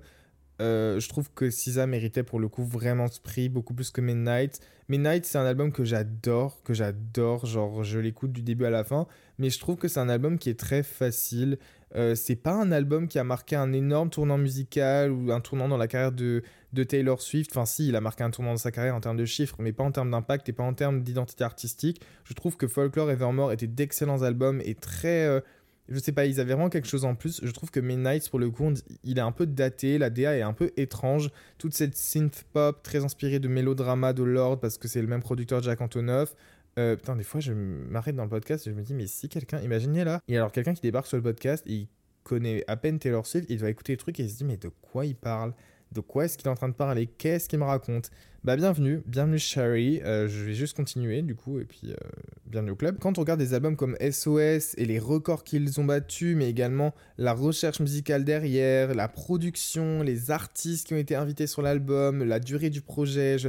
[0.60, 4.00] Euh, je trouve que SZA méritait pour le coup vraiment ce prix, beaucoup plus que
[4.00, 4.60] Midnight.
[4.88, 8.84] Midnight, c'est un album que j'adore, que j'adore, genre je l'écoute du début à la
[8.84, 9.06] fin,
[9.38, 11.58] mais je trouve que c'est un album qui est très facile.
[11.94, 15.68] Euh, c'est pas un album qui a marqué un énorme tournant musical ou un tournant
[15.68, 16.42] dans la carrière de,
[16.72, 17.50] de Taylor Swift.
[17.52, 19.72] Enfin, si, il a marqué un tournant dans sa carrière en termes de chiffres, mais
[19.72, 22.00] pas en termes d'impact et pas en termes d'identité artistique.
[22.24, 25.26] Je trouve que Folklore et Evermore étaient d'excellents albums et très.
[25.26, 25.40] Euh,
[25.88, 27.40] je sais pas, ils avaient vraiment quelque chose en plus.
[27.42, 28.72] Je trouve que Midnight, pour le coup,
[29.04, 31.30] il est un peu daté, la DA est un peu étrange.
[31.58, 35.22] Toute cette synth pop très inspirée de mélodrama de Lord, parce que c'est le même
[35.22, 36.34] producteur Jack Antonoff.
[36.78, 39.28] Euh, putain, des fois, je m'arrête dans le podcast et je me dis, mais si
[39.28, 41.88] quelqu'un, imaginez là, il y a alors quelqu'un qui débarque sur le podcast, et il
[42.22, 44.56] connaît à peine Taylor Swift, il va écouter les trucs et il se dit, mais
[44.56, 45.54] de quoi il parle?
[45.92, 48.10] De quoi est-ce qu'il est en train de parler Qu'est-ce qu'il me raconte
[48.46, 51.96] bah bienvenue, bienvenue Sherry, euh, je vais juste continuer du coup et puis euh,
[52.44, 52.96] bienvenue au club.
[53.00, 56.94] Quand on regarde des albums comme SOS et les records qu'ils ont battus, mais également
[57.18, 62.38] la recherche musicale derrière, la production, les artistes qui ont été invités sur l'album, la
[62.38, 63.48] durée du projet, je,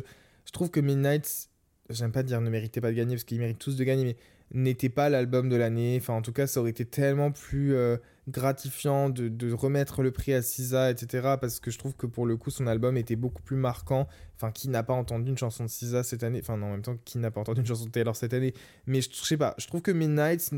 [0.51, 1.51] trouve que Midnight,
[1.91, 4.15] j'aime pas dire ne méritait pas de gagner parce qu'ils méritent tous de gagner, mais
[4.51, 5.99] n'était pas l'album de l'année.
[6.01, 10.33] Enfin, en tout cas, ça aurait été tellement plus euh, gratifiant de, remettre le prix
[10.33, 11.35] à SZA, etc.
[11.39, 14.07] Parce que je trouve que pour le coup, son album était beaucoup plus marquant.
[14.35, 16.39] Enfin, qui n'a pas entendu une chanson de SZA cette année?
[16.41, 18.53] Enfin, non, en même temps, qui n'a pas entendu une chanson de Taylor cette année?
[18.85, 20.51] Mais je, sais pas, je trouve que Midnight,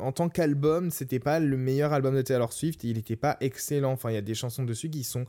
[0.00, 2.84] en tant qu'album, c'était pas le meilleur album de Taylor Swift.
[2.84, 3.92] il n'était pas excellent.
[3.92, 5.26] Enfin, il y a des chansons dessus qui sont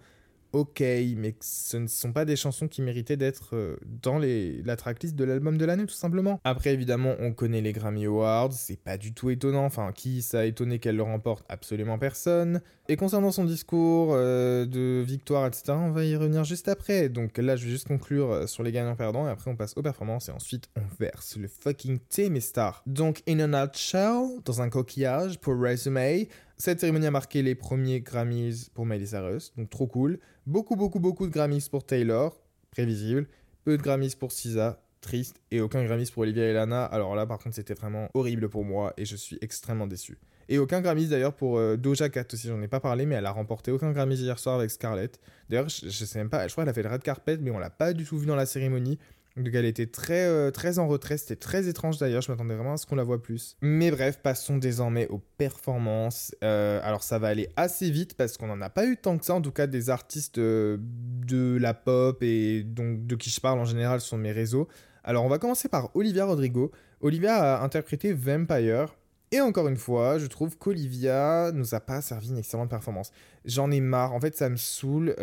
[0.56, 5.13] ok, mais ce ne sont pas des chansons qui méritaient d'être euh, dans la tracklist
[5.13, 6.39] de l'album de l'année, tout simplement.
[6.46, 9.65] Après, évidemment, on connaît les Grammy Awards, c'est pas du tout étonnant.
[9.65, 11.46] Enfin, qui ça a étonné qu'elle le remporte?
[11.50, 12.62] Absolument personne.
[12.88, 17.10] Et concernant son discours euh, de victoire, etc., on va y revenir juste après.
[17.10, 19.82] Donc là, je vais juste conclure euh, sur les gagnants-perdants, et après, on passe aux
[19.82, 22.82] performances, et ensuite, on verse le fucking thé, mes stars.
[22.86, 28.02] Donc, in a nutshell, dans un coquillage, pour Resume, cette cérémonie a marqué les premiers
[28.02, 30.20] Grammys pour Miley Cyrus, donc trop cool.
[30.46, 32.39] Beaucoup, beaucoup, beaucoup de Grammys pour Taylor,
[32.72, 33.28] prévisible.
[33.63, 35.41] Peu de Grammys pour SZA, triste.
[35.52, 36.86] Et aucun Grammys pour Olivia et Lana.
[36.86, 40.18] Alors là, par contre, c'était vraiment horrible pour moi et je suis extrêmement déçu.
[40.48, 43.26] Et aucun Grammys d'ailleurs pour euh, Doja Cat aussi, j'en ai pas parlé, mais elle
[43.26, 45.20] a remporté aucun Grammys hier soir avec Scarlett.
[45.50, 47.50] D'ailleurs, je, je, sais même pas, je crois qu'elle a fait le red carpet, mais
[47.50, 49.00] on l'a pas du tout vu dans la cérémonie.
[49.38, 52.74] Donc elle était très, euh, très en retrait, c'était très étrange d'ailleurs, je m'attendais vraiment
[52.74, 53.58] à ce qu'on la voit plus.
[53.62, 56.34] Mais bref, passons désormais aux performances.
[56.41, 59.26] Euh, alors ça va aller assez vite parce qu'on n'en a pas eu tant que
[59.26, 63.41] ça, en tout cas des artistes euh, de la pop et donc de qui je
[63.41, 64.69] parle en général sur mes réseaux.
[65.04, 66.71] Alors on va commencer par Olivia Rodrigo.
[67.02, 68.95] Olivia a interprété Vampire.
[69.32, 73.12] Et encore une fois, je trouve qu'Olivia nous a pas servi une excellente performance.
[73.43, 75.13] J'en ai marre, en fait ça me saoule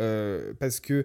[0.59, 1.03] parce que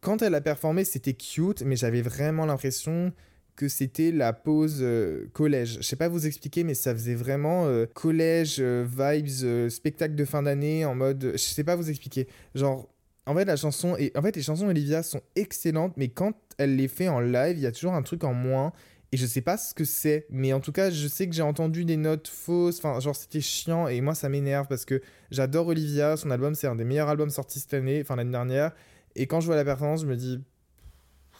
[0.00, 3.12] quand elle a performé, c'était cute, mais j'avais vraiment l'impression
[3.56, 5.78] que c'était la pause euh, collège.
[5.80, 10.24] Je sais pas vous expliquer, mais ça faisait vraiment euh, collège, euh, vibes, spectacle de
[10.24, 11.32] fin d'année en mode.
[11.32, 12.28] Je sais pas vous expliquer.
[12.54, 12.88] Genre,
[13.24, 13.96] en fait, la chanson.
[13.96, 17.56] Et, en fait, les chansons d'Olivia sont excellentes, mais quand elle les fait en live,
[17.56, 18.72] il y a toujours un truc en moins.
[19.12, 21.42] Et je sais pas ce que c'est, mais en tout cas, je sais que j'ai
[21.42, 22.78] entendu des notes fausses.
[22.78, 26.16] Enfin, genre, c'était chiant et moi, ça m'énerve parce que j'adore Olivia.
[26.16, 28.72] Son album, c'est un des meilleurs albums sortis cette année, enfin l'année dernière.
[29.16, 30.40] Et quand je vois la performance, je me dis,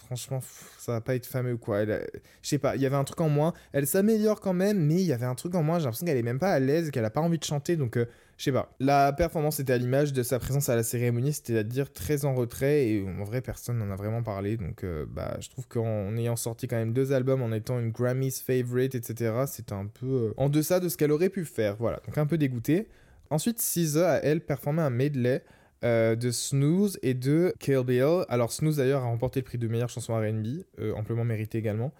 [0.06, 0.40] franchement,
[0.78, 1.84] ça va pas être fameux ou quoi.
[1.84, 1.98] je
[2.42, 3.52] sais pas, il y avait un truc en moins.
[3.72, 5.78] Elle s'améliore quand même, mais il y avait un truc en moins.
[5.78, 7.76] J'ai l'impression qu'elle est même pas à l'aise, qu'elle a pas envie de chanter.
[7.76, 8.06] Donc, euh,
[8.38, 8.74] je sais pas.
[8.80, 12.88] La performance était à l'image de sa présence à la cérémonie, c'est-à-dire très en retrait.
[12.88, 14.56] Et en vrai, personne n'en a vraiment parlé.
[14.56, 17.90] Donc, euh, bah, je trouve qu'en ayant sorti quand même deux albums, en étant une
[17.90, 21.76] Grammy's favorite, etc., c'était un peu euh, en deçà de ce qu'elle aurait pu faire.
[21.78, 22.88] Voilà, donc un peu dégoûté.
[23.28, 25.42] Ensuite, SZA a elle performé un medley
[25.84, 28.24] euh, de Snooze et de Kill Bill.
[28.28, 31.92] Alors Snooze d'ailleurs a remporté le prix de meilleure chanson R&B, euh, amplement mérité également.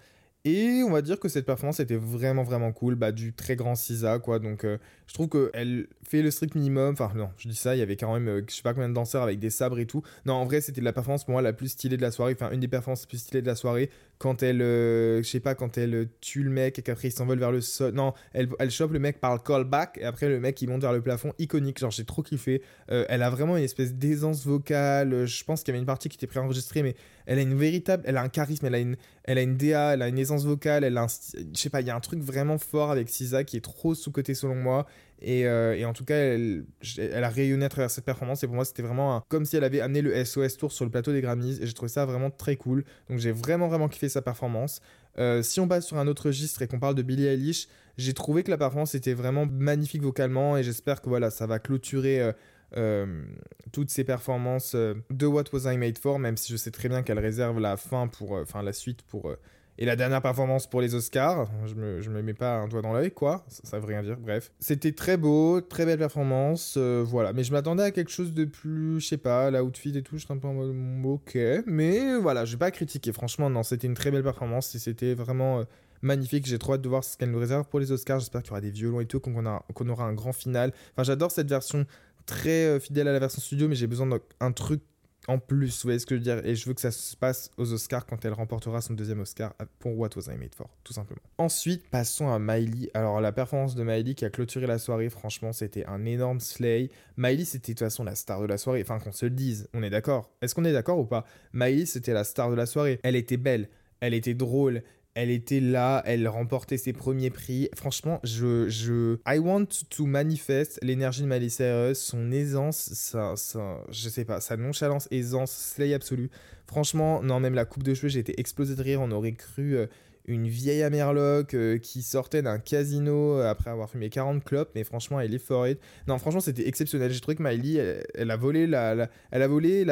[0.45, 3.75] Et on va dire que cette performance était vraiment vraiment cool, bah, du très grand
[3.75, 4.39] SZA quoi.
[4.39, 6.93] Donc euh, je trouve qu'elle fait le strict minimum.
[6.93, 8.93] Enfin non, je dis ça, il y avait quand même je sais pas combien de
[8.93, 10.01] danseurs avec des sabres et tout.
[10.25, 12.51] Non, en vrai c'était la performance pour moi la plus stylée de la soirée, enfin
[12.51, 15.55] une des performances les plus stylées de la soirée quand elle, euh, je sais pas,
[15.55, 17.93] quand elle euh, tue le mec et qu'après il s'envole vers le sol.
[17.93, 20.81] Non, elle, elle chope le mec par le callback et après le mec il monte
[20.81, 21.79] vers le plafond, iconique.
[21.79, 22.61] Genre j'ai trop kiffé.
[22.91, 25.25] Euh, elle a vraiment une espèce d'aisance vocale.
[25.25, 28.03] Je pense qu'il y avait une partie qui était préenregistrée, mais elle a une véritable,
[28.05, 30.45] elle a un charisme, elle a une, elle a une DA, elle a une aisance
[30.45, 33.09] vocale, elle a un, je sais pas, il y a un truc vraiment fort avec
[33.09, 34.87] Sisa qui est trop sous côté selon moi.
[35.21, 36.65] Et, et, en tout cas, elle,
[36.99, 38.43] a rayonné à travers cette performance.
[38.43, 40.91] Et pour moi, c'était vraiment comme si elle avait amené le SOS Tour sur le
[40.91, 41.59] plateau des Grammys.
[41.61, 42.83] Et j'ai trouvé ça vraiment très cool.
[43.09, 44.81] Donc j'ai vraiment, vraiment kiffé sa performance.
[45.19, 48.13] Euh, si on passe sur un autre registre et qu'on parle de Billie Eilish, j'ai
[48.13, 52.21] trouvé que la performance était vraiment magnifique vocalement et j'espère que voilà, ça va clôturer
[52.21, 52.31] euh,
[52.75, 53.23] euh,
[53.71, 57.01] toutes ces performances de What Was I Made For, même si je sais très bien
[57.01, 59.35] qu'elle réserve la fin pour, enfin la suite pour
[59.79, 62.81] Et la dernière performance pour les Oscars, je me, je me mets pas un doigt
[62.81, 63.45] dans l'œil, quoi.
[63.47, 64.51] Ça, ça, veut rien dire, bref.
[64.59, 67.31] C'était très beau, très belle performance, euh, voilà.
[67.33, 70.33] Mais je m'attendais à quelque chose de plus, je sais pas, l'outfit et tout, j'étais
[70.33, 71.37] un peu en mode, mm, ok.
[71.67, 75.13] Mais voilà, je vais pas critiquer, franchement, non, c'était une très belle performance et c'était
[75.13, 75.59] vraiment.
[75.59, 75.63] Euh,
[76.03, 76.45] magnifique.
[76.45, 78.19] J'ai trop hâte de voir ce qu'elle nous réserve pour les Oscars.
[78.19, 80.71] J'espère qu'il y aura des violons et tout, qu'on aura un grand final.
[80.93, 81.87] Enfin, j'adore cette version
[82.27, 84.81] très euh, fidèle à la version studio, mais j'ai besoin d'un truc
[85.27, 87.15] en plus, vous voyez ce que je veux dire Et je veux que ça se
[87.15, 90.69] passe aux Oscars quand elle remportera son deuxième Oscar pour What Was I Made For,
[90.85, 91.21] tout simplement.
[91.37, 92.89] Ensuite, passons à Miley.
[92.93, 96.89] Alors, la performance de Miley qui a clôturé la soirée, franchement, c'était un énorme slay.
[97.17, 98.81] Miley, c'était de toute façon la star de la soirée.
[98.81, 100.31] Enfin, qu'on se le dise, on est d'accord.
[100.41, 101.25] Est-ce qu'on est d'accord ou pas?
[101.51, 102.99] Miley, c'était la star de la soirée.
[103.03, 103.67] Elle était belle,
[103.99, 104.81] elle était drôle,
[105.17, 107.69] elle était là, elle remportait ses premiers prix.
[107.75, 113.81] Franchement, je, je, I want to manifest l'énergie de Miley Cyrus, son aisance, ça, ça,
[113.89, 116.29] je sais pas, sa nonchalance, aisance, slay absolu.
[116.67, 119.01] Franchement, non, même la coupe de cheveux, j'ai été explosé de rire.
[119.01, 119.87] On aurait cru euh,
[120.27, 124.83] une vieille Amerloc euh, qui sortait d'un casino euh, après avoir fumé 40 clopes, mais
[124.83, 125.77] franchement, elle est forte.
[126.07, 127.11] Non, franchement, c'était exceptionnel.
[127.11, 129.07] J'ai trouvé que Miley, elle, a volé la,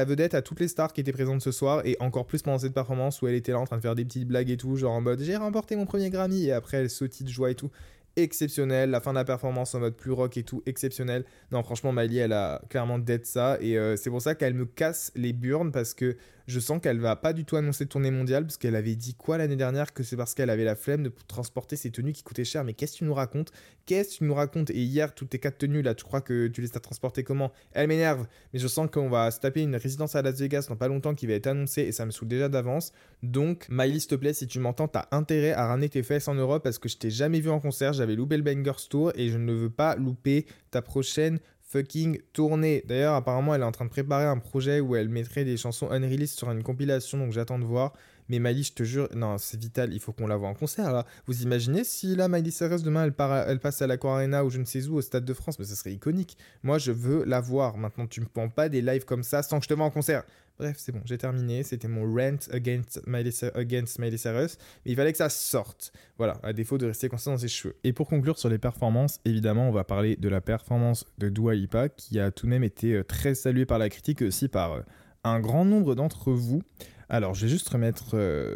[0.05, 2.73] vedette à toutes les stars qui étaient présentes ce soir, et encore plus pendant cette
[2.73, 4.93] performance où elle était là en train de faire des petites blagues et tout, genre
[4.93, 7.71] en mode j'ai remporté mon premier Grammy, et après elle sautille de joie et tout
[8.15, 8.89] exceptionnel.
[8.89, 11.25] La fin de la performance en mode plus rock et tout, exceptionnel.
[11.51, 13.57] Non, franchement, Miley, elle a clairement d'être ça.
[13.61, 16.15] Et euh, c'est pour ça qu'elle me casse les burnes parce que
[16.47, 19.37] je sens qu'elle va pas du tout annoncer tournée mondiale parce qu'elle avait dit quoi
[19.37, 22.45] l'année dernière que c'est parce qu'elle avait la flemme de transporter ses tenues qui coûtaient
[22.45, 22.63] cher.
[22.63, 23.51] Mais qu'est-ce que tu nous racontes?
[23.85, 24.69] Qu'est-ce que tu nous racontes?
[24.69, 27.51] Et hier, toutes tes quatre tenues là, tu crois que tu les as transportées comment?
[27.71, 30.75] Elle m'énerve, mais je sens qu'on va se taper une résidence à Las Vegas dans
[30.75, 32.91] pas longtemps qui va être annoncée et ça me saoule déjà d'avance.
[33.23, 36.35] Donc, Miley, s'il te plaît, si tu m'entends, t'as intérêt à ramener tes fesses en
[36.35, 37.93] Europe parce que je t'ai jamais vu en concert.
[37.93, 41.39] J'avais loupé le Bangers Tour et je ne veux pas louper ta prochaine
[41.75, 42.83] fucking tournée.
[42.87, 45.91] D'ailleurs, apparemment, elle est en train de préparer un projet où elle mettrait des chansons
[45.91, 47.93] unreleased sur une compilation, donc j'attends de voir.
[48.29, 51.03] Mais Miley, je te jure, non, c'est vital, il faut qu'on la voit en concert.
[51.27, 54.49] Vous imaginez si là, Miley Cyrus, demain, elle, part, elle passe à l'Aqua Arena ou
[54.49, 56.37] je ne sais où, au Stade de France, mais ce serait iconique.
[56.63, 57.77] Moi, je veux la voir.
[57.77, 59.91] Maintenant, tu me prends pas des lives comme ça sans que je te vois en
[59.91, 60.23] concert.
[60.57, 61.63] Bref, c'est bon, j'ai terminé.
[61.63, 64.57] C'était mon rant against Miley, against Miley Cyrus.
[64.85, 65.91] Mais il fallait que ça sorte.
[66.17, 67.75] Voilà, à défaut de rester constant dans ses cheveux.
[67.83, 71.55] Et pour conclure sur les performances, évidemment, on va parler de la performance de Dua
[71.55, 74.73] Lipa, qui a tout de même été euh, très saluée par la critique aussi par
[74.73, 74.81] euh,
[75.25, 76.61] un grand nombre d'entre vous.
[77.09, 78.55] Alors, je vais juste remettre euh,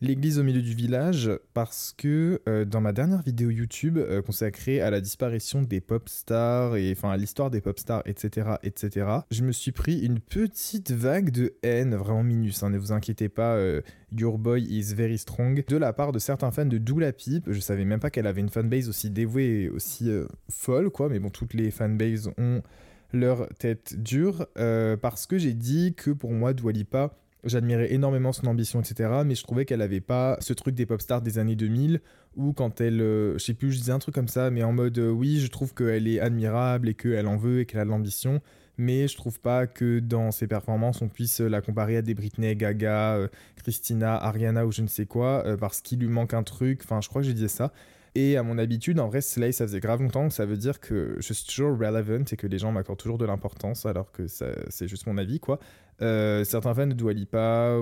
[0.00, 4.80] l'église au milieu du village parce que euh, dans ma dernière vidéo YouTube euh, consacrée
[4.80, 9.06] à la disparition des pop stars et enfin à l'histoire des pop stars, etc., etc.,
[9.30, 13.28] je me suis pris une petite vague de haine, vraiment minus, hein, ne vous inquiétez
[13.28, 13.58] pas,
[14.16, 17.50] Your Boy is very strong, de la part de certains fans de Doula Pipe.
[17.50, 20.10] Je savais même pas qu'elle avait une fanbase aussi dévouée et aussi
[20.50, 22.62] folle, quoi, mais bon, toutes les fanbases ont
[23.12, 28.80] leur tête dure parce que j'ai dit que pour moi, Dwalipa J'admirais énormément son ambition,
[28.80, 29.22] etc.
[29.24, 32.00] Mais je trouvais qu'elle avait pas ce truc des pop stars des années 2000
[32.36, 34.72] où quand elle, euh, je sais plus, je disais un truc comme ça, mais en
[34.72, 37.84] mode euh, oui, je trouve qu'elle est admirable et qu'elle en veut et qu'elle a
[37.84, 38.40] de l'ambition.
[38.76, 42.56] Mais je trouve pas que dans ses performances on puisse la comparer à des Britney,
[42.56, 46.80] Gaga, euh, Christina, Ariana ou je ne sais quoi, parce qu'il lui manque un truc.
[46.84, 47.72] Enfin, je crois que j'ai dit ça.
[48.20, 51.14] Et à mon habitude, en vrai, Slay, ça faisait grave longtemps, ça veut dire que
[51.20, 54.88] je suis toujours relevant et que les gens m'accordent toujours de l'importance, alors que c'est
[54.88, 55.60] juste mon avis, quoi.
[56.02, 57.76] Euh, certains fans de Dua Lipa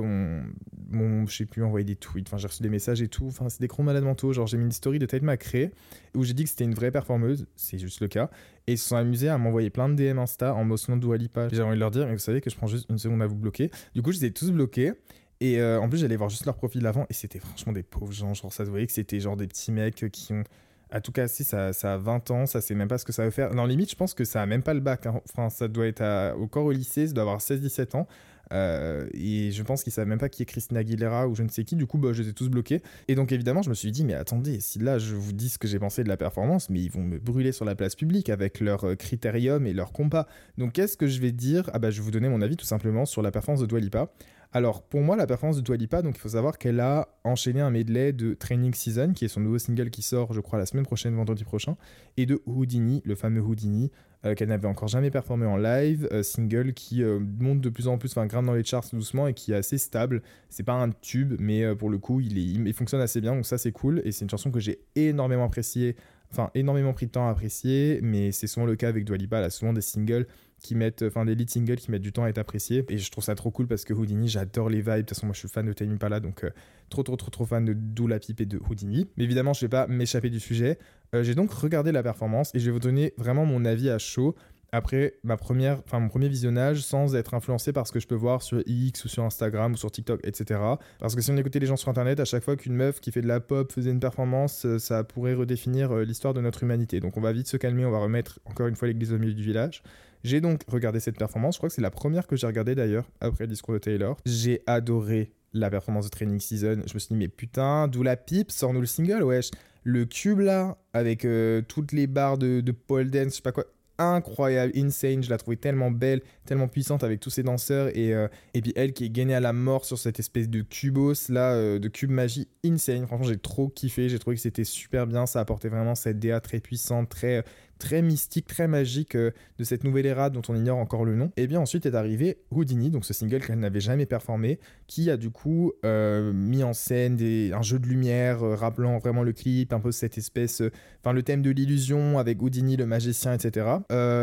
[0.92, 3.60] je sais plus, envoyé des tweets, enfin j'ai reçu des messages et tout, enfin c'est
[3.60, 5.70] des gros malades mentaux, genre j'ai mis une story de Tate McRae
[6.14, 8.30] où j'ai dit que c'était une vraie performeuse, c'est juste le cas,
[8.66, 11.48] et ils se sont amusés à m'envoyer plein de DM Insta en mentionnant Dua Lipa.
[11.50, 13.26] J'ai envie de leur dire, mais vous savez que je prends juste une seconde à
[13.26, 13.70] vous bloquer.
[13.94, 14.92] Du coup, je les ai tous bloqués.
[15.40, 18.12] Et euh, en plus, j'allais voir juste leur profil avant et c'était franchement des pauvres
[18.12, 18.34] gens.
[18.34, 20.44] Genre, ça se voyait que c'était genre des petits mecs qui ont.
[20.88, 23.24] À tout cas, si ça, a 20 ans, ça sait même pas ce que ça
[23.24, 23.52] veut faire.
[23.54, 25.06] Dans limite, je pense que ça a même pas le bac.
[25.06, 25.20] Hein.
[25.32, 28.06] Enfin, ça doit être au corps au lycée, ça doit avoir 16-17 ans.
[28.52, 31.48] Euh, et je pense qu'ils savent même pas qui est Christina Aguilera ou je ne
[31.48, 31.76] sais qui.
[31.76, 32.82] Du coup, bah, je les ai tous bloqués.
[33.08, 35.58] Et donc, évidemment, je me suis dit, mais attendez, si là je vous dis ce
[35.58, 38.28] que j'ai pensé de la performance, mais ils vont me brûler sur la place publique
[38.30, 40.26] avec leur euh, critérium et leur compas.
[40.58, 41.70] Donc, qu'est-ce que je vais dire?
[41.72, 44.10] Ah, bah, je vais vous donner mon avis tout simplement sur la performance de Dwalipa.
[44.52, 47.70] Alors, pour moi, la performance de Dua donc il faut savoir qu'elle a enchaîné un
[47.70, 50.86] medley de Training Season, qui est son nouveau single qui sort, je crois, la semaine
[50.86, 51.76] prochaine, vendredi prochain,
[52.16, 53.90] et de Houdini, le fameux Houdini,
[54.24, 57.86] euh, qu'elle n'avait encore jamais performé en live, euh, single qui euh, monte de plus
[57.88, 60.22] en plus, enfin grimpe dans les charts doucement et qui est assez stable.
[60.48, 63.46] C'est pas un tube, mais pour le coup, il, est, il fonctionne assez bien, donc
[63.46, 65.96] ça c'est cool, et c'est une chanson que j'ai énormément appréciée
[66.32, 69.38] enfin énormément pris de temps à apprécier, mais c'est souvent le cas avec Dua Lipa,
[69.38, 70.26] elle a souvent des singles
[70.62, 72.84] qui mettent, enfin des lead singles qui mettent du temps à être appréciés.
[72.88, 74.92] Et je trouve ça trop cool parce que Houdini, j'adore les vibes.
[74.92, 76.50] De toute façon, moi je suis fan de Tame Impala, donc euh,
[76.90, 79.08] trop trop trop trop fan de Doula Pipe et de Houdini.
[79.16, 80.78] Mais évidemment, je vais pas m'échapper du sujet.
[81.14, 83.98] Euh, j'ai donc regardé la performance et je vais vous donner vraiment mon avis à
[83.98, 84.34] chaud.
[84.72, 88.16] après ma première, enfin mon premier visionnage sans être influencé par ce que je peux
[88.16, 90.60] voir sur X ou sur Instagram ou sur TikTok, etc.
[90.98, 93.12] Parce que si on écoutait les gens sur Internet, à chaque fois qu'une meuf qui
[93.12, 96.62] fait de la pop faisait une performance, euh, ça pourrait redéfinir euh, l'histoire de notre
[96.64, 97.00] humanité.
[97.00, 99.34] Donc on va vite se calmer, on va remettre encore une fois l'église au milieu
[99.34, 99.82] du village.
[100.26, 103.08] J'ai donc regardé cette performance, je crois que c'est la première que j'ai regardée d'ailleurs
[103.20, 104.16] après le discours de Taylor.
[104.26, 106.82] J'ai adoré la performance de Training Season.
[106.84, 109.50] Je me suis dit, mais putain, d'où la pipe, sors-nous le single, wesh.
[109.84, 113.52] Le cube là, avec euh, toutes les barres de, de pole dance, je sais pas
[113.52, 113.66] quoi,
[113.98, 115.22] incroyable, insane.
[115.22, 117.96] Je la trouvais tellement belle, tellement puissante avec tous ces danseurs.
[117.96, 120.62] Et, euh, et puis elle qui est gainée à la mort sur cette espèce de
[120.62, 123.06] cubos là, euh, de cube magie, insane.
[123.06, 124.08] Franchement, j'ai trop kiffé.
[124.08, 125.26] J'ai trouvé que c'était super bien.
[125.26, 127.44] Ça apportait vraiment cette DA très puissante, très
[127.78, 131.30] très mystique, très magique euh, de cette nouvelle era dont on ignore encore le nom.
[131.36, 135.16] Et bien ensuite est arrivé Houdini, donc ce single qu'elle n'avait jamais performé, qui a
[135.16, 137.18] du coup euh, mis en scène
[137.52, 140.62] un jeu de lumière euh, rappelant vraiment le clip, un peu cette espèce,
[141.02, 143.66] enfin le thème de l'illusion avec Houdini le magicien, etc.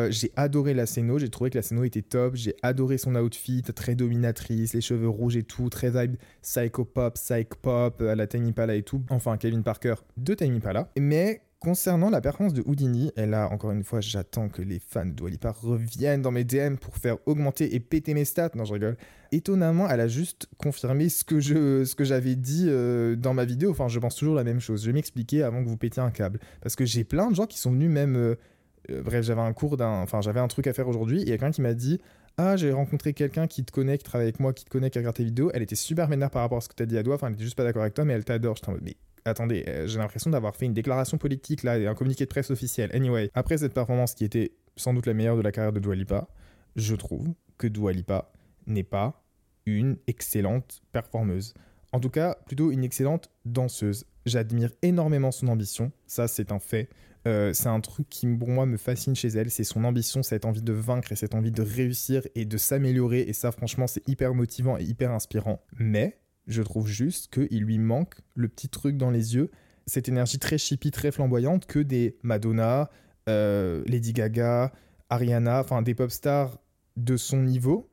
[0.10, 3.64] j'ai adoré la scéno, j'ai trouvé que la scéno était top, j'ai adoré son outfit,
[3.64, 8.28] très dominatrice, les cheveux rouges et tout, très vibe psycho pop, psych pop, à la
[8.28, 9.02] Tiny Pala et tout.
[9.10, 10.90] Enfin Kevin Parker de Tiny Pala.
[10.98, 15.06] Mais Concernant la performance de Houdini, et là, encore une fois, j'attends que les fans
[15.06, 18.52] de Dwalipa reviennent dans mes DM pour faire augmenter et péter mes stats.
[18.56, 18.98] Non, je rigole.
[19.32, 23.72] Étonnamment, elle a juste confirmé ce que, j'avais dit euh, dans ma vidéo.
[23.72, 24.82] Enfin, je pense toujours la même chose.
[24.82, 26.42] Je vais m'expliquer avant que vous pétiez un câble.
[26.62, 28.18] Parce que j'ai plein de gens qui sont venus même...
[28.18, 28.36] Euh,
[28.92, 30.02] euh, bref, j'avais un cours d'un...
[30.02, 32.02] Enfin, j'avais un truc à faire aujourd'hui, et il y a quelqu'un qui m'a dit...
[32.38, 34.98] Ah, j'ai rencontré quelqu'un qui te connaît, qui travaille avec moi, qui te connaît, qui
[34.98, 35.52] regarde tes vidéos.
[35.54, 37.16] Elle était super vénère par rapport à ce que tu as dit à toi.
[37.16, 38.56] Enfin, elle était juste pas d'accord avec toi, mais elle t'adore.
[38.56, 42.30] Je mais attendez, euh, j'ai l'impression d'avoir fait une déclaration politique là, un communiqué de
[42.30, 42.90] presse officiel.
[42.94, 45.96] Anyway, après cette performance qui était sans doute la meilleure de la carrière de Dua
[45.96, 46.28] Lipa,
[46.76, 48.32] je trouve que Dua Lipa
[48.66, 49.24] n'est pas
[49.66, 51.54] une excellente performeuse.
[51.92, 54.06] En tout cas, plutôt une excellente danseuse.
[54.26, 56.90] J'admire énormément son ambition, ça c'est un fait.
[57.26, 60.46] Euh, c'est un truc qui pour moi me fascine chez elle, c'est son ambition, cette
[60.46, 63.22] envie de vaincre et cette envie de réussir et de s'améliorer.
[63.22, 65.62] Et ça franchement c'est hyper motivant et hyper inspirant.
[65.80, 69.52] Mais je trouve juste qu'il lui manque le petit truc dans les yeux,
[69.86, 72.90] cette énergie très chippie, très flamboyante que des Madonna,
[73.30, 74.74] euh, Lady Gaga,
[75.10, 76.58] Ariana, enfin des pop stars
[76.98, 77.90] de son niveau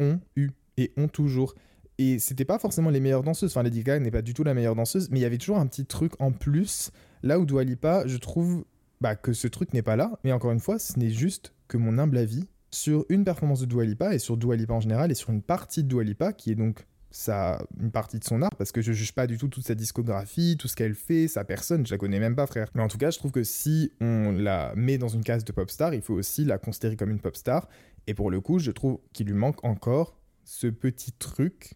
[0.00, 1.54] ont eu et ont toujours.
[1.98, 3.52] Et c'était pas forcément les meilleures danseuses.
[3.52, 5.58] Enfin, Lady Gaga n'est pas du tout la meilleure danseuse, mais il y avait toujours
[5.58, 6.90] un petit truc en plus.
[7.22, 8.64] Là où Dua Lipa, je trouve
[9.00, 10.18] bah, que ce truc n'est pas là.
[10.24, 13.66] Mais encore une fois, ce n'est juste que mon humble avis sur une performance de
[13.66, 16.32] Dua Lipa et sur Dua Lipa en général et sur une partie de Dua Lipa
[16.32, 19.38] qui est donc ça, une partie de son art, parce que je juge pas du
[19.38, 22.46] tout toute sa discographie, tout ce qu'elle fait, sa personne, je la connais même pas,
[22.46, 22.68] frère.
[22.74, 25.52] Mais en tout cas, je trouve que si on la met dans une case de
[25.52, 27.68] pop star, il faut aussi la considérer comme une pop star.
[28.06, 31.74] Et pour le coup, je trouve qu'il lui manque encore ce petit truc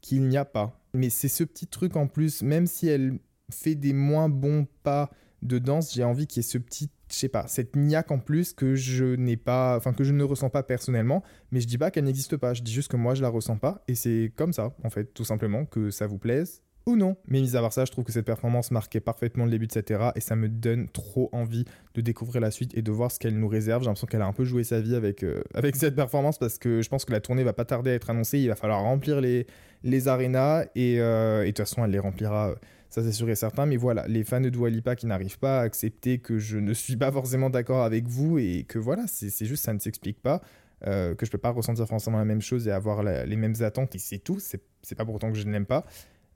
[0.00, 0.80] qu'il n'y a pas.
[0.92, 5.10] Mais c'est ce petit truc en plus, même si elle fait des moins bons pas
[5.42, 8.18] de danse, j'ai envie qu'il y ait ce petit je sais pas, cette niaque en
[8.18, 11.78] plus que je n'ai pas, enfin que je ne ressens pas personnellement, mais je dis
[11.78, 14.32] pas qu'elle n'existe pas, je dis juste que moi je la ressens pas, et c'est
[14.36, 17.16] comme ça, en fait, tout simplement, que ça vous plaise ou non.
[17.26, 19.72] Mais mis à part ça, je trouve que cette performance marquait parfaitement le début de
[19.72, 23.10] cette era, et ça me donne trop envie de découvrir la suite et de voir
[23.10, 23.82] ce qu'elle nous réserve.
[23.82, 26.58] J'ai l'impression qu'elle a un peu joué sa vie avec, euh, avec cette performance, parce
[26.58, 28.82] que je pense que la tournée va pas tarder à être annoncée, il va falloir
[28.82, 29.46] remplir les,
[29.82, 32.50] les arénas, et, euh, et de toute façon, elle les remplira.
[32.50, 32.54] Euh,
[32.90, 33.66] ça c'est sûr et certain.
[33.66, 36.74] Mais voilà, les fans de Dua Lipa qui n'arrivent pas à accepter que je ne
[36.74, 40.42] suis pas forcément d'accord avec vous et que voilà, c'est juste ça ne s'explique pas.
[40.86, 43.94] Euh, que je peux pas ressentir forcément la même chose et avoir les mêmes attentes
[43.94, 45.84] et c'est tout, c'est pas pour autant que je ne l'aime pas.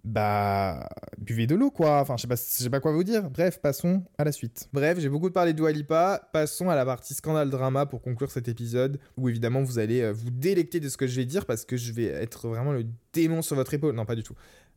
[0.04, 0.86] Bah,
[1.16, 3.30] buvez de l'eau quoi, enfin je sais pas, je sais pas quoi vous dire.
[3.30, 4.68] Bref, passons à la suite.
[4.70, 8.30] Bref, j'ai beaucoup parlé de Dua Lipa, passons à la partie scandale drama pour conclure
[8.30, 11.46] cet épisode où évidemment vous allez euh, vous délecter de ce que je vais dire
[11.46, 13.94] parce que je vais être vraiment le démon sur votre épaule.
[13.94, 14.34] Non, pas du tout.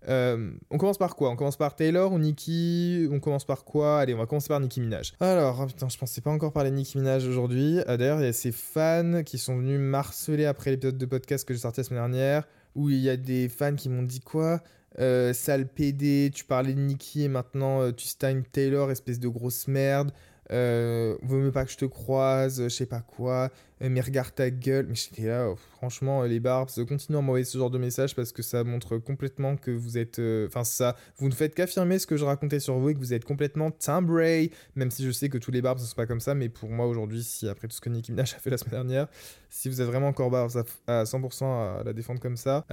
[0.07, 1.29] Euh, on commence par quoi?
[1.29, 3.07] On commence par Taylor ou Nicki?
[3.11, 3.99] On commence par quoi?
[3.99, 5.13] Allez, on va commencer par Nicki Minaj.
[5.19, 7.79] Alors, oh putain, je pensais pas encore parler de Nicki Minaj aujourd'hui.
[7.87, 11.47] Euh, d'ailleurs, il y a ces fans qui sont venus marceler après l'épisode de podcast
[11.47, 14.21] que j'ai sorti la semaine dernière, où il y a des fans qui m'ont dit
[14.21, 14.61] quoi?
[14.99, 19.27] Euh, Sale PD, tu parlais de Nicki et maintenant euh, tu stein Taylor, espèce de
[19.27, 20.11] grosse merde
[20.51, 23.49] euh, vaut mieux pas que je te croise, je sais pas quoi,
[23.81, 24.87] euh, mais regarde ta gueule.
[24.87, 28.31] Mais j'étais là, oh, franchement, les barbes, continuez à m'envoyer ce genre de message parce
[28.31, 30.19] que ça montre complètement que vous êtes.
[30.19, 32.99] Euh, enfin, ça, vous ne faites qu'affirmer ce que je racontais sur vous et que
[32.99, 36.05] vous êtes complètement timbré, même si je sais que tous les barbes ne sont pas
[36.05, 38.49] comme ça, mais pour moi aujourd'hui, si après tout ce que Nicki Minaj a fait
[38.49, 39.07] la semaine dernière,
[39.49, 40.51] si vous êtes vraiment encore barbes
[40.87, 41.43] à 100%
[41.79, 42.65] à la défendre comme ça,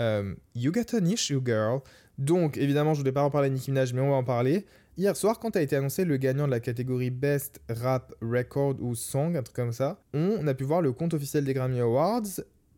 [0.54, 1.80] you got an issue, girl.
[2.18, 4.66] Donc, évidemment, je voulais pas en parler de Nicki Minaj, mais on va en parler.
[4.96, 8.94] Hier soir, quand a été annoncé le gagnant de la catégorie Best Rap Record ou
[8.94, 12.22] Song, un truc comme ça, on a pu voir le compte officiel des Grammy Awards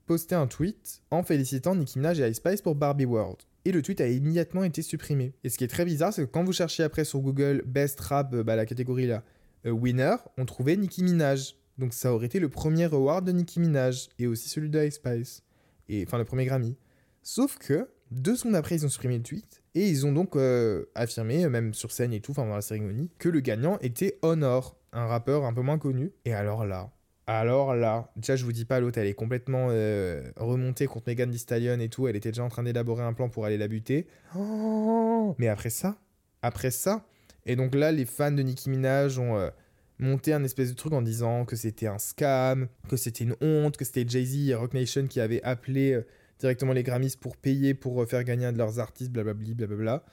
[0.07, 3.37] poster un tweet en félicitant Nicki Minaj et Ice Spice pour Barbie World.
[3.67, 5.35] Et le tweet a immédiatement été supprimé.
[5.45, 8.01] Et ce qui est très bizarre, c'est que quand vous cherchez après sur Google Best
[8.01, 9.23] Rap, bah, la catégorie là,
[9.67, 11.57] euh, Winner, on trouvait Nicki Minaj.
[11.77, 14.95] Donc ça aurait été le premier award de Nicki Minaj et aussi celui de Ice
[14.95, 15.43] Spice.
[15.91, 16.77] Et, enfin, le premier Grammy.
[17.23, 20.87] Sauf que, deux secondes après, ils ont supprimé le tweet et ils ont donc euh,
[20.95, 25.07] affirmé, même sur scène et tout, enfin la cérémonie, que le gagnant était Honor, un
[25.07, 26.13] rappeur un peu moins connu.
[26.25, 26.91] Et alors là,
[27.27, 31.39] alors là, déjà je vous dis pas, l'autre est complètement euh, remontée contre Megan Thee
[31.39, 34.07] Stallion et tout, elle était déjà en train d'élaborer un plan pour aller la buter.
[34.35, 35.99] Oh Mais après ça,
[36.41, 37.05] après ça,
[37.45, 39.51] et donc là les fans de Nicki Minaj ont euh,
[39.99, 43.77] monté un espèce de truc en disant que c'était un scam, que c'était une honte,
[43.77, 46.07] que c'était Jay-Z et Rock Nation qui avaient appelé euh,
[46.39, 50.05] directement les Grammys pour payer pour faire gagner un de leurs artistes, blablabla, blablabla.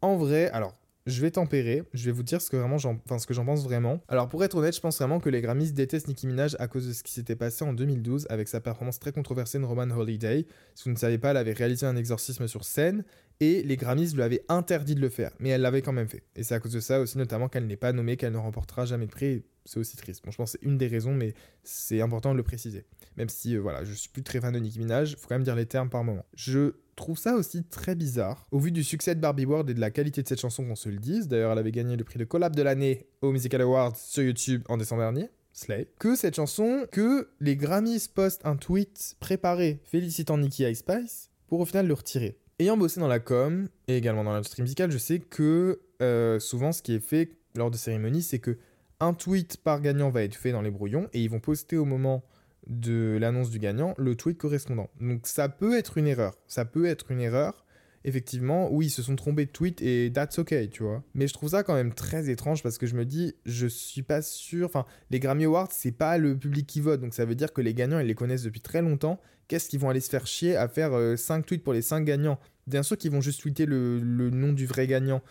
[0.00, 0.74] En vrai, alors
[1.06, 3.26] je vais tempérer, je vais vous dire ce que vraiment j'en, pense
[3.64, 4.00] vraiment.
[4.08, 6.86] Alors pour être honnête, je pense vraiment que les Grammys détestent Nicki Minaj à cause
[6.86, 10.46] de ce qui s'était passé en 2012 avec sa performance très controversée de Roman Holiday.
[10.74, 13.04] Si vous ne savez pas, elle avait réalisé un exorcisme sur scène
[13.40, 16.22] et les Grammys lui avaient interdit de le faire, mais elle l'avait quand même fait.
[16.36, 18.84] Et c'est à cause de ça aussi notamment qu'elle n'est pas nommée, qu'elle ne remportera
[18.84, 19.42] jamais de prix.
[19.64, 20.24] C'est aussi triste.
[20.24, 22.84] Bon, je pense que c'est une des raisons, mais c'est important de le préciser.
[23.16, 25.44] Même si, euh, voilà, je suis plus très fan de Nicki Minaj, faut quand même
[25.44, 26.24] dire les termes par moment.
[26.34, 29.80] Je trouve ça aussi très bizarre, au vu du succès de Barbie World et de
[29.80, 31.28] la qualité de cette chanson qu'on se le dise.
[31.28, 34.62] D'ailleurs, elle avait gagné le prix de collab de l'année au Musical Awards sur YouTube
[34.68, 35.28] en décembre dernier.
[35.52, 35.86] Slay.
[35.98, 41.60] Que cette chanson, que les Grammys postent un tweet préparé félicitant Nicki Ice Spice pour
[41.60, 42.38] au final le retirer.
[42.58, 46.72] Ayant bossé dans la com et également dans l'industrie musicale, je sais que euh, souvent
[46.72, 48.56] ce qui est fait lors de cérémonies, c'est que
[49.00, 51.84] un tweet par gagnant va être fait dans les brouillons et ils vont poster au
[51.84, 52.22] moment
[52.66, 54.88] de l'annonce du gagnant le tweet correspondant.
[55.00, 56.36] Donc ça peut être une erreur.
[56.46, 57.64] Ça peut être une erreur.
[58.04, 61.04] Effectivement, oui, ils se sont trompés de tweet et that's ok, tu vois.
[61.14, 64.02] Mais je trouve ça quand même très étrange parce que je me dis, je suis
[64.02, 64.66] pas sûr.
[64.66, 67.00] Enfin, les Grammy Awards, c'est pas le public qui vote.
[67.00, 69.20] Donc ça veut dire que les gagnants, ils les connaissent depuis très longtemps.
[69.46, 72.04] Qu'est-ce qu'ils vont aller se faire chier à faire 5 euh, tweets pour les 5
[72.04, 72.40] gagnants?
[72.66, 75.22] Bien sûr qu'ils vont juste tweeter le, le nom du vrai gagnant.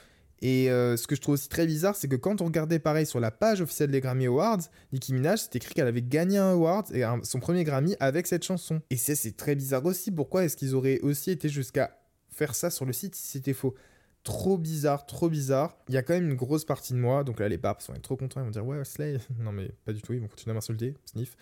[0.41, 3.05] Et euh, ce que je trouve aussi très bizarre, c'est que quand on regardait pareil
[3.05, 4.61] sur la page officielle des Grammy Awards,
[4.91, 6.87] Nicki Minaj, c'était écrit qu'elle avait gagné un award,
[7.23, 8.81] son premier Grammy avec cette chanson.
[8.89, 10.09] Et ça, c'est très bizarre aussi.
[10.11, 11.95] Pourquoi est-ce qu'ils auraient aussi été jusqu'à
[12.29, 13.75] faire ça sur le site si c'était faux?
[14.23, 15.77] Trop bizarre, trop bizarre.
[15.89, 18.01] Il y a quand même une grosse partie de moi, donc là, les vont être
[18.01, 19.17] trop contents, ils vont dire Ouais, Slay.
[19.39, 21.35] non, mais pas du tout, ils vont continuer à m'insulter, sniff.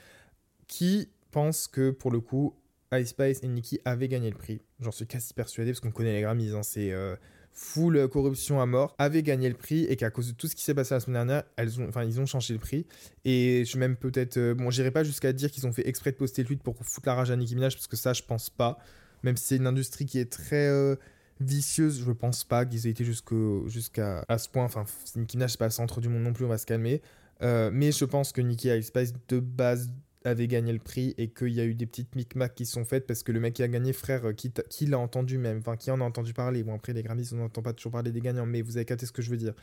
[0.68, 2.54] Qui pense que pour le coup,
[2.94, 4.62] Ice Spice et Nicki avaient gagné le prix?
[4.82, 6.92] J'en suis quasi persuadé parce qu'on connaît les Grammys, hein, c'est.
[6.92, 7.16] Euh,
[7.60, 10.64] full corruption à mort, avaient gagné le prix et qu'à cause de tout ce qui
[10.64, 12.86] s'est passé la semaine dernière, elles ont, ils ont changé le prix.
[13.26, 16.16] Et je même peut-être, euh, bon, j'irai pas jusqu'à dire qu'ils ont fait exprès de
[16.16, 18.50] poster le tweet pour foutre la rage à Nicki Minaj parce que ça, je pense
[18.50, 18.80] pas.
[19.24, 20.96] Même si c'est une industrie qui est très euh,
[21.42, 24.64] vicieuse, je pense pas qu'ils aient été jusqu'à à ce point.
[24.64, 24.86] Enfin,
[25.18, 27.02] Nicki Minaj, c'est pas le centre du monde non plus, on va se calmer.
[27.42, 29.90] Euh, mais je pense que Nicki Spice de base
[30.26, 33.08] avait gagné le prix et qu'il y a eu des petites micmacs qui sont faites
[33.08, 35.92] parce que le mec qui a gagné, frère, euh, qui, l'a entendu même, enfin qui
[35.92, 36.64] en a entendu parler.
[36.64, 39.06] Bon, après, les Grammys, on n'entend pas toujours parler des gagnants, mais vous avez capté
[39.06, 39.54] ce que je veux dire.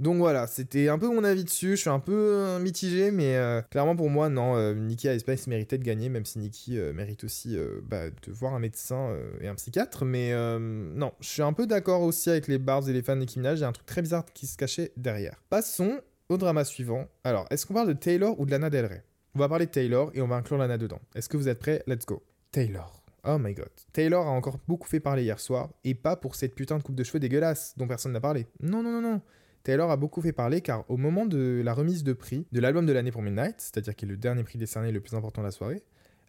[0.00, 1.76] Donc voilà, c'était un peu mon avis dessus.
[1.76, 5.46] Je suis un peu euh, mitigé, mais euh, clairement pour moi, non, euh, Nikki Spice
[5.46, 9.54] méritait de gagner, même si Nikki mérite aussi bah, de voir un médecin et un
[9.54, 10.04] psychiatre.
[10.04, 13.20] Mais non, je suis un peu d'accord aussi avec les bars et les fans de
[13.20, 13.38] Nicki.
[13.38, 15.42] Il y a un truc très bizarre qui se cachait derrière.
[15.50, 17.06] Passons au drama suivant.
[17.24, 19.02] Alors, est-ce qu'on parle de Taylor ou de Lana Del Rey?
[19.34, 21.00] On va parler de Taylor et on va inclure Lana dedans.
[21.14, 21.82] Est-ce que vous êtes prêts?
[21.86, 22.22] Let's go.
[22.50, 23.02] Taylor.
[23.24, 23.70] Oh my god.
[23.92, 26.96] Taylor a encore beaucoup fait parler hier soir, et pas pour cette putain de coupe
[26.96, 28.46] de cheveux dégueulasse dont personne n'a parlé.
[28.60, 29.22] Non, non, non, non.
[29.62, 32.84] Taylor a beaucoup fait parler car au moment de la remise de prix de l'album
[32.84, 35.46] de l'année pour Midnight, c'est-à-dire qui est le dernier prix décerné le plus important de
[35.46, 35.82] la soirée,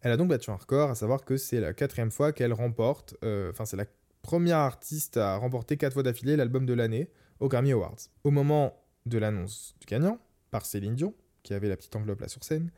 [0.04, 3.16] elle a donc battu un record, à savoir que c'est la quatrième fois qu'elle remporte,
[3.24, 3.86] euh, enfin c'est la
[4.22, 7.98] première artiste à remporter quatre fois d'affilée l'album de l'année au Grammy Awards.
[8.24, 10.20] Au moment de l'annonce du gagnant,
[10.52, 12.70] par Céline Dion, qui avait la petite enveloppe là sur scène,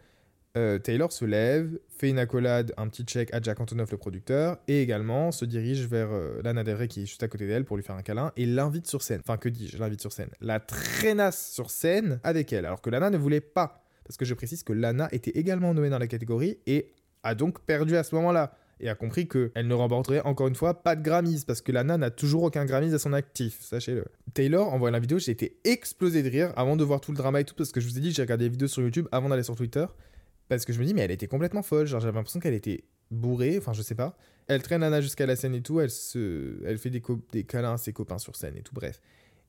[0.58, 4.58] euh, Taylor se lève, fait une accolade, un petit check à Jack Antonoff, le producteur,
[4.68, 7.66] et également se dirige vers euh, Lana Del Rey qui est juste à côté d'elle
[7.66, 9.22] pour lui faire un câlin et l'invite sur scène.
[9.22, 10.30] Enfin, que dis-je, l'invite sur scène.
[10.42, 13.84] La traînasse sur scène avec elle, alors que Lana ne voulait pas.
[14.06, 16.94] Parce que je précise que Lana était également nommée dans la catégorie et
[17.24, 18.56] a donc perdu à ce moment-là.
[18.80, 21.98] Et a compris qu'elle ne remporterait encore une fois pas de Grammys, parce que Lana
[21.98, 24.06] n'a toujours aucun Grammys à son actif, sachez-le.
[24.34, 27.18] Taylor, en voyant la vidéo, j'ai été explosé de rire avant de voir tout le
[27.18, 29.08] drama et tout, parce que je vous ai dit, j'ai regardé les vidéos sur YouTube
[29.14, 29.86] avant d'aller sur Twitter.
[30.48, 31.88] Parce que je me dis, mais elle était complètement folle.
[31.88, 34.18] Genre, j'avais l'impression qu'elle était bourrée, enfin, je sais pas.
[34.48, 35.80] Elle traîne Anna jusqu'à la scène et tout.
[35.80, 36.64] Elle, se...
[36.66, 39.02] elle fait des, des câlins à ses copains sur scène et tout, bref.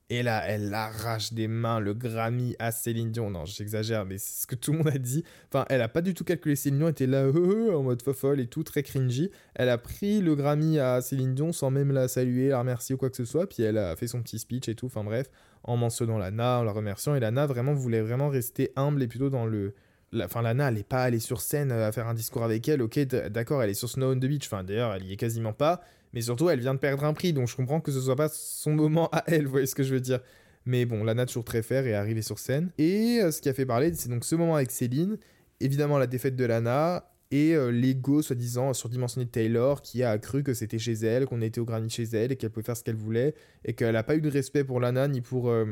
[0.09, 3.29] Et là, elle arrache des mains le Grammy à Céline Dion.
[3.29, 5.25] Non, j'exagère, mais c'est ce que tout le monde a dit.
[5.51, 6.55] Enfin, elle a pas du tout calculé.
[6.55, 9.29] Céline Dion était là, euh, euh, en mode fofolle et tout, très cringy.
[9.53, 12.97] Elle a pris le Grammy à Céline Dion sans même la saluer, la remercier ou
[12.97, 13.49] quoi que ce soit.
[13.49, 14.85] Puis elle a fait son petit speech et tout.
[14.85, 15.29] Enfin bref,
[15.63, 17.13] en mentionnant Lana, en la remerciant.
[17.13, 19.73] Et Lana vraiment voulait vraiment rester humble et plutôt dans le
[20.15, 22.81] Enfin, Lana, elle n'est pas allée sur scène euh, à faire un discours avec elle.
[22.81, 24.45] Ok, d'accord, elle est sur Snow on the Beach.
[24.45, 25.81] Enfin, d'ailleurs, elle y est quasiment pas.
[26.13, 27.33] Mais surtout, elle vient de perdre un prix.
[27.33, 29.45] Donc, je comprends que ce soit pas son moment à elle.
[29.45, 30.19] Vous voyez ce que je veux dire
[30.65, 32.71] Mais bon, Lana, toujours très fair, est arrivée sur scène.
[32.77, 35.17] Et euh, ce qui a fait parler, c'est donc ce moment avec Céline.
[35.59, 40.43] évidemment la défaite de Lana et euh, l'ego soi-disant surdimensionné de Taylor qui a cru
[40.43, 42.83] que c'était chez elle, qu'on était au granit chez elle et qu'elle pouvait faire ce
[42.83, 45.65] qu'elle voulait et qu'elle n'a pas eu de respect pour Lana ni pour, euh,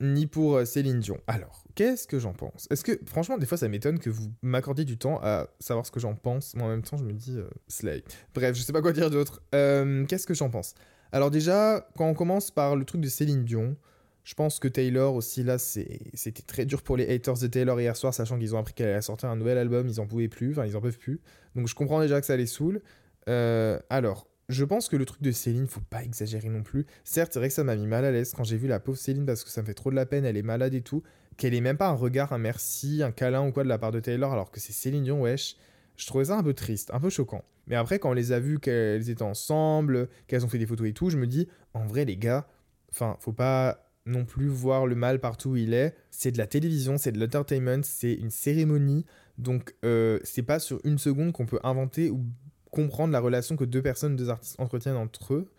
[0.00, 1.18] ni pour euh, Céline Dion.
[1.26, 2.66] Alors, qu'est-ce que j'en pense?
[2.70, 5.90] Est-ce que, franchement, des fois ça m'étonne que vous m'accordiez du temps à savoir ce
[5.90, 7.36] que j'en pense, mais en même temps je me dis
[7.68, 8.02] Slay.
[8.34, 9.42] Bref, je sais pas quoi dire d'autre.
[9.50, 10.74] qu'est-ce que j'en pense?
[11.12, 13.76] Alors, déjà, quand on commence par le truc de Céline Dion,
[14.24, 17.96] je pense que Taylor aussi, là, c'était très dur pour les haters de Taylor hier
[17.96, 20.52] soir, sachant qu'ils ont appris qu'elle allait sortir un nouvel album, ils en pouvaient plus,
[20.52, 21.20] enfin, ils en peuvent plus.
[21.56, 22.82] Donc je comprends déjà que ça les saoule.
[23.28, 26.86] Euh, alors, je pense que le truc de Céline, faut pas exagérer non plus.
[27.02, 28.98] Certes, c'est vrai que ça m'a mis mal à l'aise quand j'ai vu la pauvre
[28.98, 31.02] Céline parce que ça me fait trop de la peine, elle est malade et tout.
[31.36, 33.90] Qu'elle ait même pas un regard, un merci, un câlin ou quoi de la part
[33.90, 35.56] de Taylor alors que c'est Céline Dion, wesh.
[35.96, 37.44] Je trouvais ça un peu triste, un peu choquant.
[37.66, 40.88] Mais après, quand on les a vus qu'elles étaient ensemble, qu'elles ont fait des photos
[40.88, 42.46] et tout, je me dis, en vrai, les gars,
[42.90, 45.94] enfin, faut pas non plus voir le mal partout où il est.
[46.10, 49.04] C'est de la télévision, c'est de l'entertainment, c'est une cérémonie.
[49.38, 52.24] Donc, euh, c'est pas sur une seconde qu'on peut inventer ou
[52.70, 55.52] comprendre la relation que deux personnes, deux artistes entretiennent entre eux.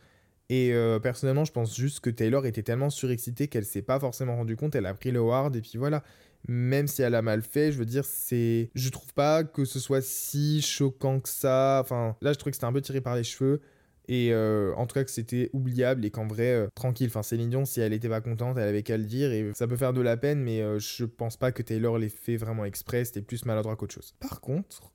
[0.49, 4.35] Et euh, personnellement, je pense juste que Taylor était tellement surexcitée qu'elle s'est pas forcément
[4.35, 4.75] rendu compte.
[4.75, 6.03] Elle a pris le ward et puis voilà.
[6.49, 8.69] Même si elle a mal fait, je veux dire, c'est.
[8.75, 11.79] Je trouve pas que ce soit si choquant que ça.
[11.81, 13.61] Enfin, là, je trouve que c'était un peu tiré par les cheveux.
[14.07, 17.49] Et euh, en tout cas que c'était oubliable et qu'en vrai, euh, tranquille, enfin Céline
[17.49, 19.93] Dion, si elle était pas contente, elle avait qu'à le dire et ça peut faire
[19.93, 23.21] de la peine, mais euh, je pense pas que Taylor l'ait fait vraiment exprès, c'était
[23.21, 24.13] plus maladroit qu'autre chose.
[24.19, 24.91] Par contre,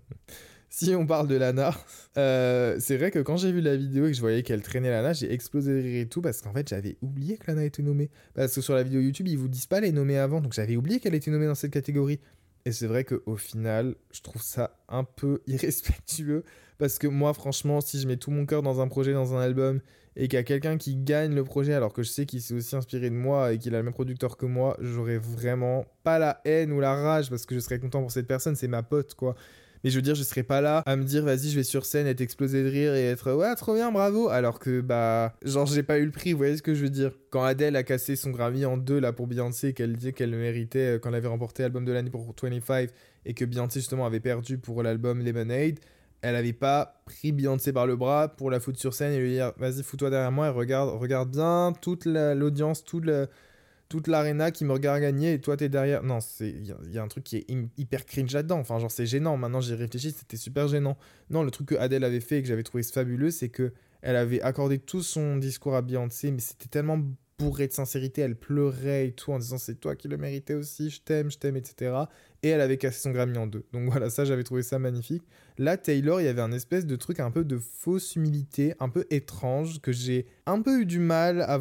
[0.70, 1.74] si on parle de Lana,
[2.16, 5.14] c'est vrai que quand j'ai vu la vidéo et que je voyais qu'elle traînait Lana,
[5.14, 8.10] j'ai explosé de rire et tout parce qu'en fait j'avais oublié que Lana était nommée.
[8.34, 10.76] Parce que sur la vidéo YouTube, ils vous disent pas les nommer avant, donc j'avais
[10.76, 12.20] oublié qu'elle était nommée dans cette catégorie.
[12.66, 16.44] Et c'est vrai qu'au final, je trouve ça un peu irrespectueux
[16.80, 19.42] parce que moi, franchement, si je mets tout mon cœur dans un projet, dans un
[19.42, 19.82] album,
[20.16, 22.54] et qu'il y a quelqu'un qui gagne le projet alors que je sais qu'il s'est
[22.54, 26.18] aussi inspiré de moi et qu'il a le même producteur que moi, j'aurais vraiment pas
[26.20, 28.82] la haine ou la rage parce que je serais content pour cette personne, c'est ma
[28.82, 29.36] pote, quoi.
[29.84, 31.86] Mais je veux dire, je serais pas là à me dire, vas-y, je vais sur
[31.86, 34.28] scène, être explosé de rire et être, ouais, trop bien, bravo.
[34.28, 36.90] Alors que, bah, genre, j'ai pas eu le prix, vous voyez ce que je veux
[36.90, 37.12] dire.
[37.30, 40.38] Quand Adele a cassé son Grammy en deux, là, pour Beyoncé, qu'elle disait qu'elle le
[40.38, 42.90] méritait euh, quand elle avait remporté l'album de l'année pour 25
[43.26, 45.80] et que Beyoncé, justement, avait perdu pour l'album Lemonade,
[46.22, 49.32] elle avait pas pris Beyoncé par le bras pour la foutre sur scène et lui
[49.32, 54.74] dire vas-y fous-toi derrière moi et regarde, regarde bien toute l'audience, toute l'arena qui me
[54.74, 56.04] regarde gagner et toi t'es derrière.
[56.04, 57.48] Non, il y, a un truc qui est
[57.78, 58.60] hyper cringe là-dedans.
[58.60, 59.38] Enfin, genre c'est gênant.
[59.38, 60.98] Maintenant j'y réfléchi, c'était super gênant.
[61.30, 64.16] Non, le truc que Adele avait fait et que j'avais trouvé fabuleux, c'est que elle
[64.16, 67.02] avait accordé tout son discours à Beyoncé, mais c'était tellement
[67.40, 70.90] bourré de sincérité, elle pleurait et tout en disant c'est toi qui le méritais aussi,
[70.90, 71.96] je t'aime, je t'aime, etc.
[72.44, 73.66] Et elle avait cassé son Grammy en deux.
[73.74, 75.24] Donc voilà, ça j'avais trouvé ça magnifique.
[75.58, 78.90] Là, Taylor, il y avait un espèce de truc un peu de fausse humilité, un
[78.90, 81.60] peu étrange, que j'ai un peu eu du mal à...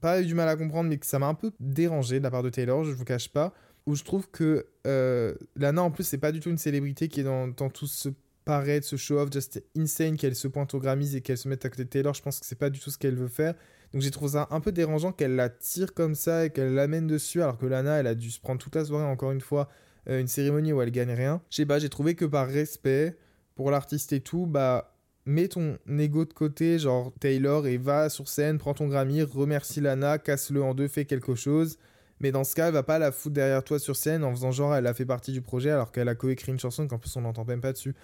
[0.00, 2.30] Pas eu du mal à comprendre, mais que ça m'a un peu dérangé de la
[2.30, 3.52] part de Taylor, je vous cache pas.
[3.86, 7.20] Où je trouve que euh, Lana, en plus, c'est pas du tout une célébrité qui
[7.20, 8.08] est dans, dans tout ce
[8.44, 11.68] paraître, ce show-off just insane qu'elle se pointe au Grammys et qu'elle se mette à
[11.68, 12.14] côté de Taylor.
[12.14, 13.54] Je pense que c'est pas du tout ce qu'elle veut faire.
[13.96, 17.06] Donc j'ai trouvé ça un peu dérangeant qu'elle la tire comme ça et qu'elle l'amène
[17.06, 19.70] dessus alors que Lana, elle a dû se prendre toute la soirée encore une fois
[20.10, 21.40] euh, une cérémonie où elle gagne rien.
[21.48, 23.16] Je sais pas, j'ai trouvé que par respect
[23.54, 24.94] pour l'artiste et tout, bah
[25.24, 29.80] mets ton ego de côté, genre Taylor, et va sur scène, prends ton Grammy, remercie
[29.80, 31.78] Lana, casse-le en deux, fais quelque chose.
[32.20, 34.52] Mais dans ce cas, elle va pas la foutre derrière toi sur scène en faisant
[34.52, 37.16] genre elle a fait partie du projet alors qu'elle a coécrit une chanson qu'en plus
[37.16, 37.94] on n'entend même pas dessus.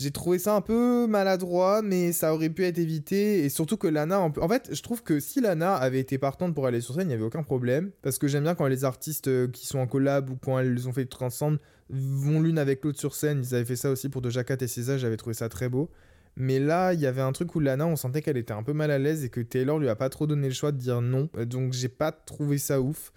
[0.00, 3.44] J'ai trouvé ça un peu maladroit, mais ça aurait pu être évité.
[3.44, 4.20] Et surtout que Lana.
[4.20, 7.08] En, fait, je trouve que si Lana avait été partante pour aller sur scène, il
[7.08, 7.90] n'y avait aucun problème.
[8.02, 10.86] Parce que j'aime bien quand les artistes euh, qui sont en collab ou quand elles
[10.86, 11.58] ont fait des trucs ensemble
[11.90, 13.42] vont l'une avec l'autre sur scène.
[13.42, 15.90] Ils avaient fait ça aussi pour Doja Cat et César, j'avais trouvé ça très beau.
[16.36, 18.74] Mais là, il y avait un truc où Lana, on sentait qu'elle était un peu
[18.74, 21.00] mal à l'aise et que Taylor lui a pas trop donné le choix de dire
[21.00, 21.28] non.
[21.46, 23.12] Donc j'ai pas trouvé ça ouf.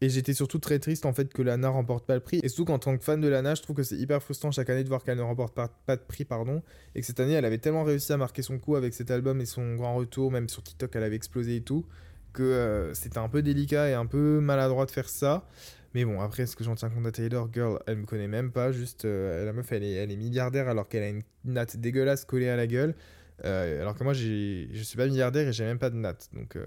[0.00, 2.40] Et j'étais surtout très triste en fait que Lana remporte pas le prix.
[2.42, 4.68] Et surtout qu'en tant que fan de Lana, je trouve que c'est hyper frustrant chaque
[4.68, 6.62] année de voir qu'elle ne remporte pas, de prix, pardon.
[6.94, 9.40] Et que cette année, elle avait tellement réussi à marquer son coup avec cet album
[9.40, 11.86] et son grand retour, même sur TikTok, elle avait explosé et tout,
[12.34, 15.48] que euh, c'était un peu délicat et un peu maladroit de faire ça.
[15.94, 18.52] Mais bon, après, ce que j'en tiens compte à Taylor, girl, elle me connaît même
[18.52, 18.72] pas.
[18.72, 22.56] Juste, euh, la meuf, elle est, milliardaire alors qu'elle a une natte dégueulasse collée à
[22.56, 22.94] la gueule.
[23.44, 26.28] Euh, alors que moi, je suis pas milliardaire et j'ai même pas de natte.
[26.34, 26.58] Donc,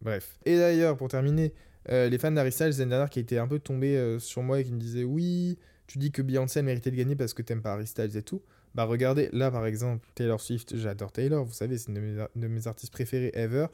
[0.00, 0.38] bref.
[0.44, 1.52] Et d'ailleurs, pour terminer,
[1.90, 4.60] euh, les fans d'Harry Styles, l'année dernière, qui étaient un peu tombés euh, sur moi
[4.60, 7.62] et qui me disaient Oui, tu dis que Beyoncé méritait de gagner parce que t'aimes
[7.62, 8.42] pas Harry et tout.
[8.74, 12.66] Bah regardez, là par exemple, Taylor Swift, j'adore Taylor, vous savez, c'est une de mes,
[12.66, 13.66] artistes préférés ever.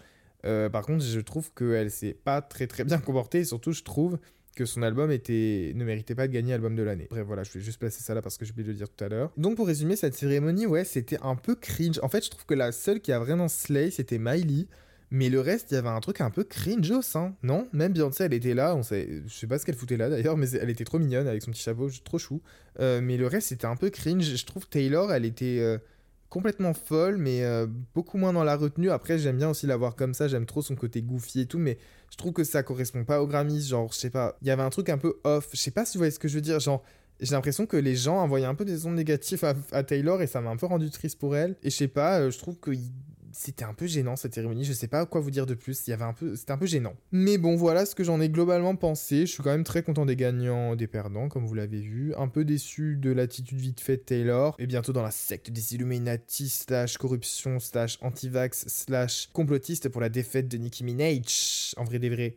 [0.47, 3.83] Euh, par contre, je trouve qu'elle s'est pas très très bien comportée et surtout, je
[3.83, 4.19] trouve
[4.55, 5.73] que son album était...
[5.75, 7.09] ne méritait pas de gagner album de l'année.
[7.11, 8.89] Bref, voilà, je vais juste placer ça là parce que j'ai oublié de le dire
[8.89, 9.33] tout à l'heure.
[9.37, 11.99] Donc, pour résumer, cette cérémonie, ouais, c'était un peu cringe.
[12.03, 14.69] En fait, je trouve que la seule qui a vraiment slay, c'était Miley
[15.15, 17.69] Mais le reste, il y avait un truc un peu cringe hein, non?
[17.73, 20.37] Même Beyoncé, elle était là, on sait, je sais pas ce qu'elle foutait là d'ailleurs,
[20.37, 22.43] mais elle était trop mignonne avec son petit chapeau, trop chou.
[22.81, 24.25] Euh, mais le reste, c'était un peu cringe.
[24.25, 25.79] Je trouve Taylor, elle était euh,
[26.31, 28.91] complètement folle, mais euh, beaucoup moins dans la retenue.
[28.91, 31.61] Après, j'aime bien aussi la voir comme ça, j'aime trop son côté goofy et tout,
[31.61, 31.79] mais
[32.11, 33.69] je trouve que ça correspond pas aux Grammys.
[33.69, 35.51] Genre, je sais pas, il y avait un truc un peu off.
[35.53, 36.59] Je sais pas si vous voyez ce que je veux dire.
[36.59, 36.83] Genre,
[37.21, 40.27] j'ai l'impression que les gens envoyaient un peu des ondes négatives à, à Taylor et
[40.27, 41.55] ça m'a un peu rendu triste pour elle.
[41.63, 42.73] Et je sais pas, je trouve que
[43.35, 44.65] c'était un peu gênant cette cérémonie.
[44.65, 45.87] Je sais pas quoi vous dire de plus.
[45.87, 46.95] Il y avait un peu, c'était un peu gênant.
[47.13, 49.27] Mais bon, voilà ce que j'en ai globalement pensé.
[49.27, 52.15] Je suis quand même très content des gagnants, des perdants, comme vous l'avez vu.
[52.17, 54.55] Un peu déçu de l'attitude vite faite Taylor.
[54.59, 60.09] Et bientôt dans la secte des Illuminati slash corruption slash anti-vax slash complotiste pour la
[60.09, 61.75] défaite de Nicki Minaj.
[61.77, 62.37] En vrai des vrais.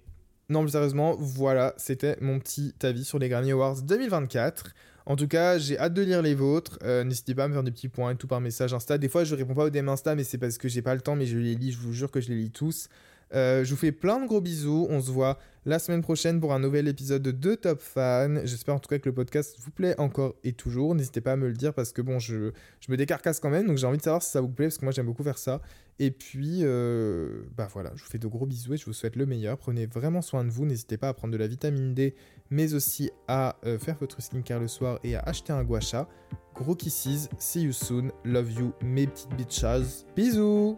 [0.50, 4.74] Non, plus sérieusement, voilà, c'était mon petit avis sur les Grammy Awards 2024.
[5.08, 6.78] En tout cas, j'ai hâte de lire les vôtres.
[6.84, 8.98] Euh, n'hésitez pas à me faire des petits points et tout par message Insta.
[8.98, 11.00] Des fois, je réponds pas aux DM Insta, mais c'est parce que j'ai pas le
[11.00, 11.72] temps, mais je les lis.
[11.72, 12.90] Je vous jure que je les lis tous.
[13.34, 14.88] Euh, je vous fais plein de gros bisous.
[14.90, 18.42] On se voit la semaine prochaine pour un nouvel épisode de Top Fan.
[18.46, 20.96] J'espère en tout cas que le podcast vous plaît encore et toujours.
[20.96, 22.52] N'hésitez pas à me le dire parce que bon, je,
[22.88, 23.68] me décarcasse quand même.
[23.68, 25.38] Donc j'ai envie de savoir si ça vous plaît parce que moi j'aime beaucoup faire
[25.38, 25.62] ça.
[26.00, 29.16] Et puis, euh, bah voilà, je vous fais de gros bisous et je vous souhaite
[29.16, 29.58] le meilleur.
[29.58, 30.66] Prenez vraiment soin de vous.
[30.66, 32.16] N'hésitez pas à prendre de la vitamine D,
[32.50, 36.08] mais aussi à euh, faire votre skincare le soir et à acheter un guacha.
[36.54, 40.06] Gros kisses, see you soon, love you, mes petites bitches.
[40.16, 40.78] Bisous!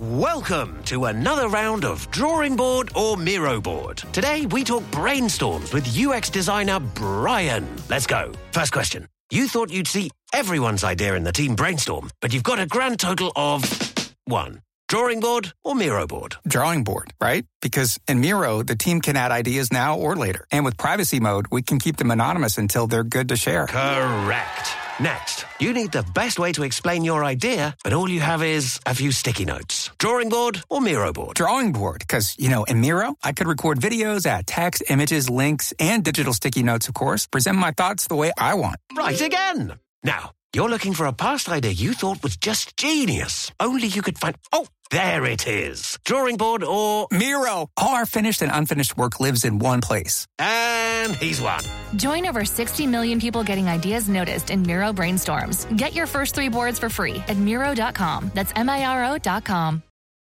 [0.00, 3.98] Welcome to another round of Drawing Board or Miro Board.
[4.14, 7.68] Today we talk brainstorms with UX designer Brian.
[7.90, 8.32] Let's go.
[8.52, 9.06] First question.
[9.30, 12.98] You thought you'd see everyone's idea in the team brainstorm, but you've got a grand
[12.98, 13.62] total of
[14.24, 14.62] one.
[14.90, 16.34] Drawing board or Miro board?
[16.48, 17.46] Drawing board, right?
[17.62, 20.48] Because in Miro, the team can add ideas now or later.
[20.50, 23.68] And with privacy mode, we can keep them anonymous until they're good to share.
[23.68, 24.68] Correct.
[24.98, 28.80] Next, you need the best way to explain your idea, but all you have is
[28.84, 29.90] a few sticky notes.
[29.98, 31.36] Drawing board or Miro board?
[31.36, 35.72] Drawing board, because, you know, in Miro, I could record videos, add text, images, links,
[35.78, 38.80] and digital sticky notes, of course, present my thoughts the way I want.
[38.96, 39.78] Right again.
[40.02, 43.52] Now, you're looking for a past idea you thought was just genius.
[43.60, 44.34] Only you could find.
[44.52, 45.98] Oh, there it is.
[46.04, 47.06] Drawing board or.
[47.10, 47.68] Miro!
[47.76, 50.26] All our finished and unfinished work lives in one place.
[50.38, 51.62] And he's won.
[51.96, 55.66] Join over 60 million people getting ideas noticed in Miro brainstorms.
[55.76, 58.30] Get your first three boards for free at Miro.com.
[58.34, 59.82] That's M I R O.com.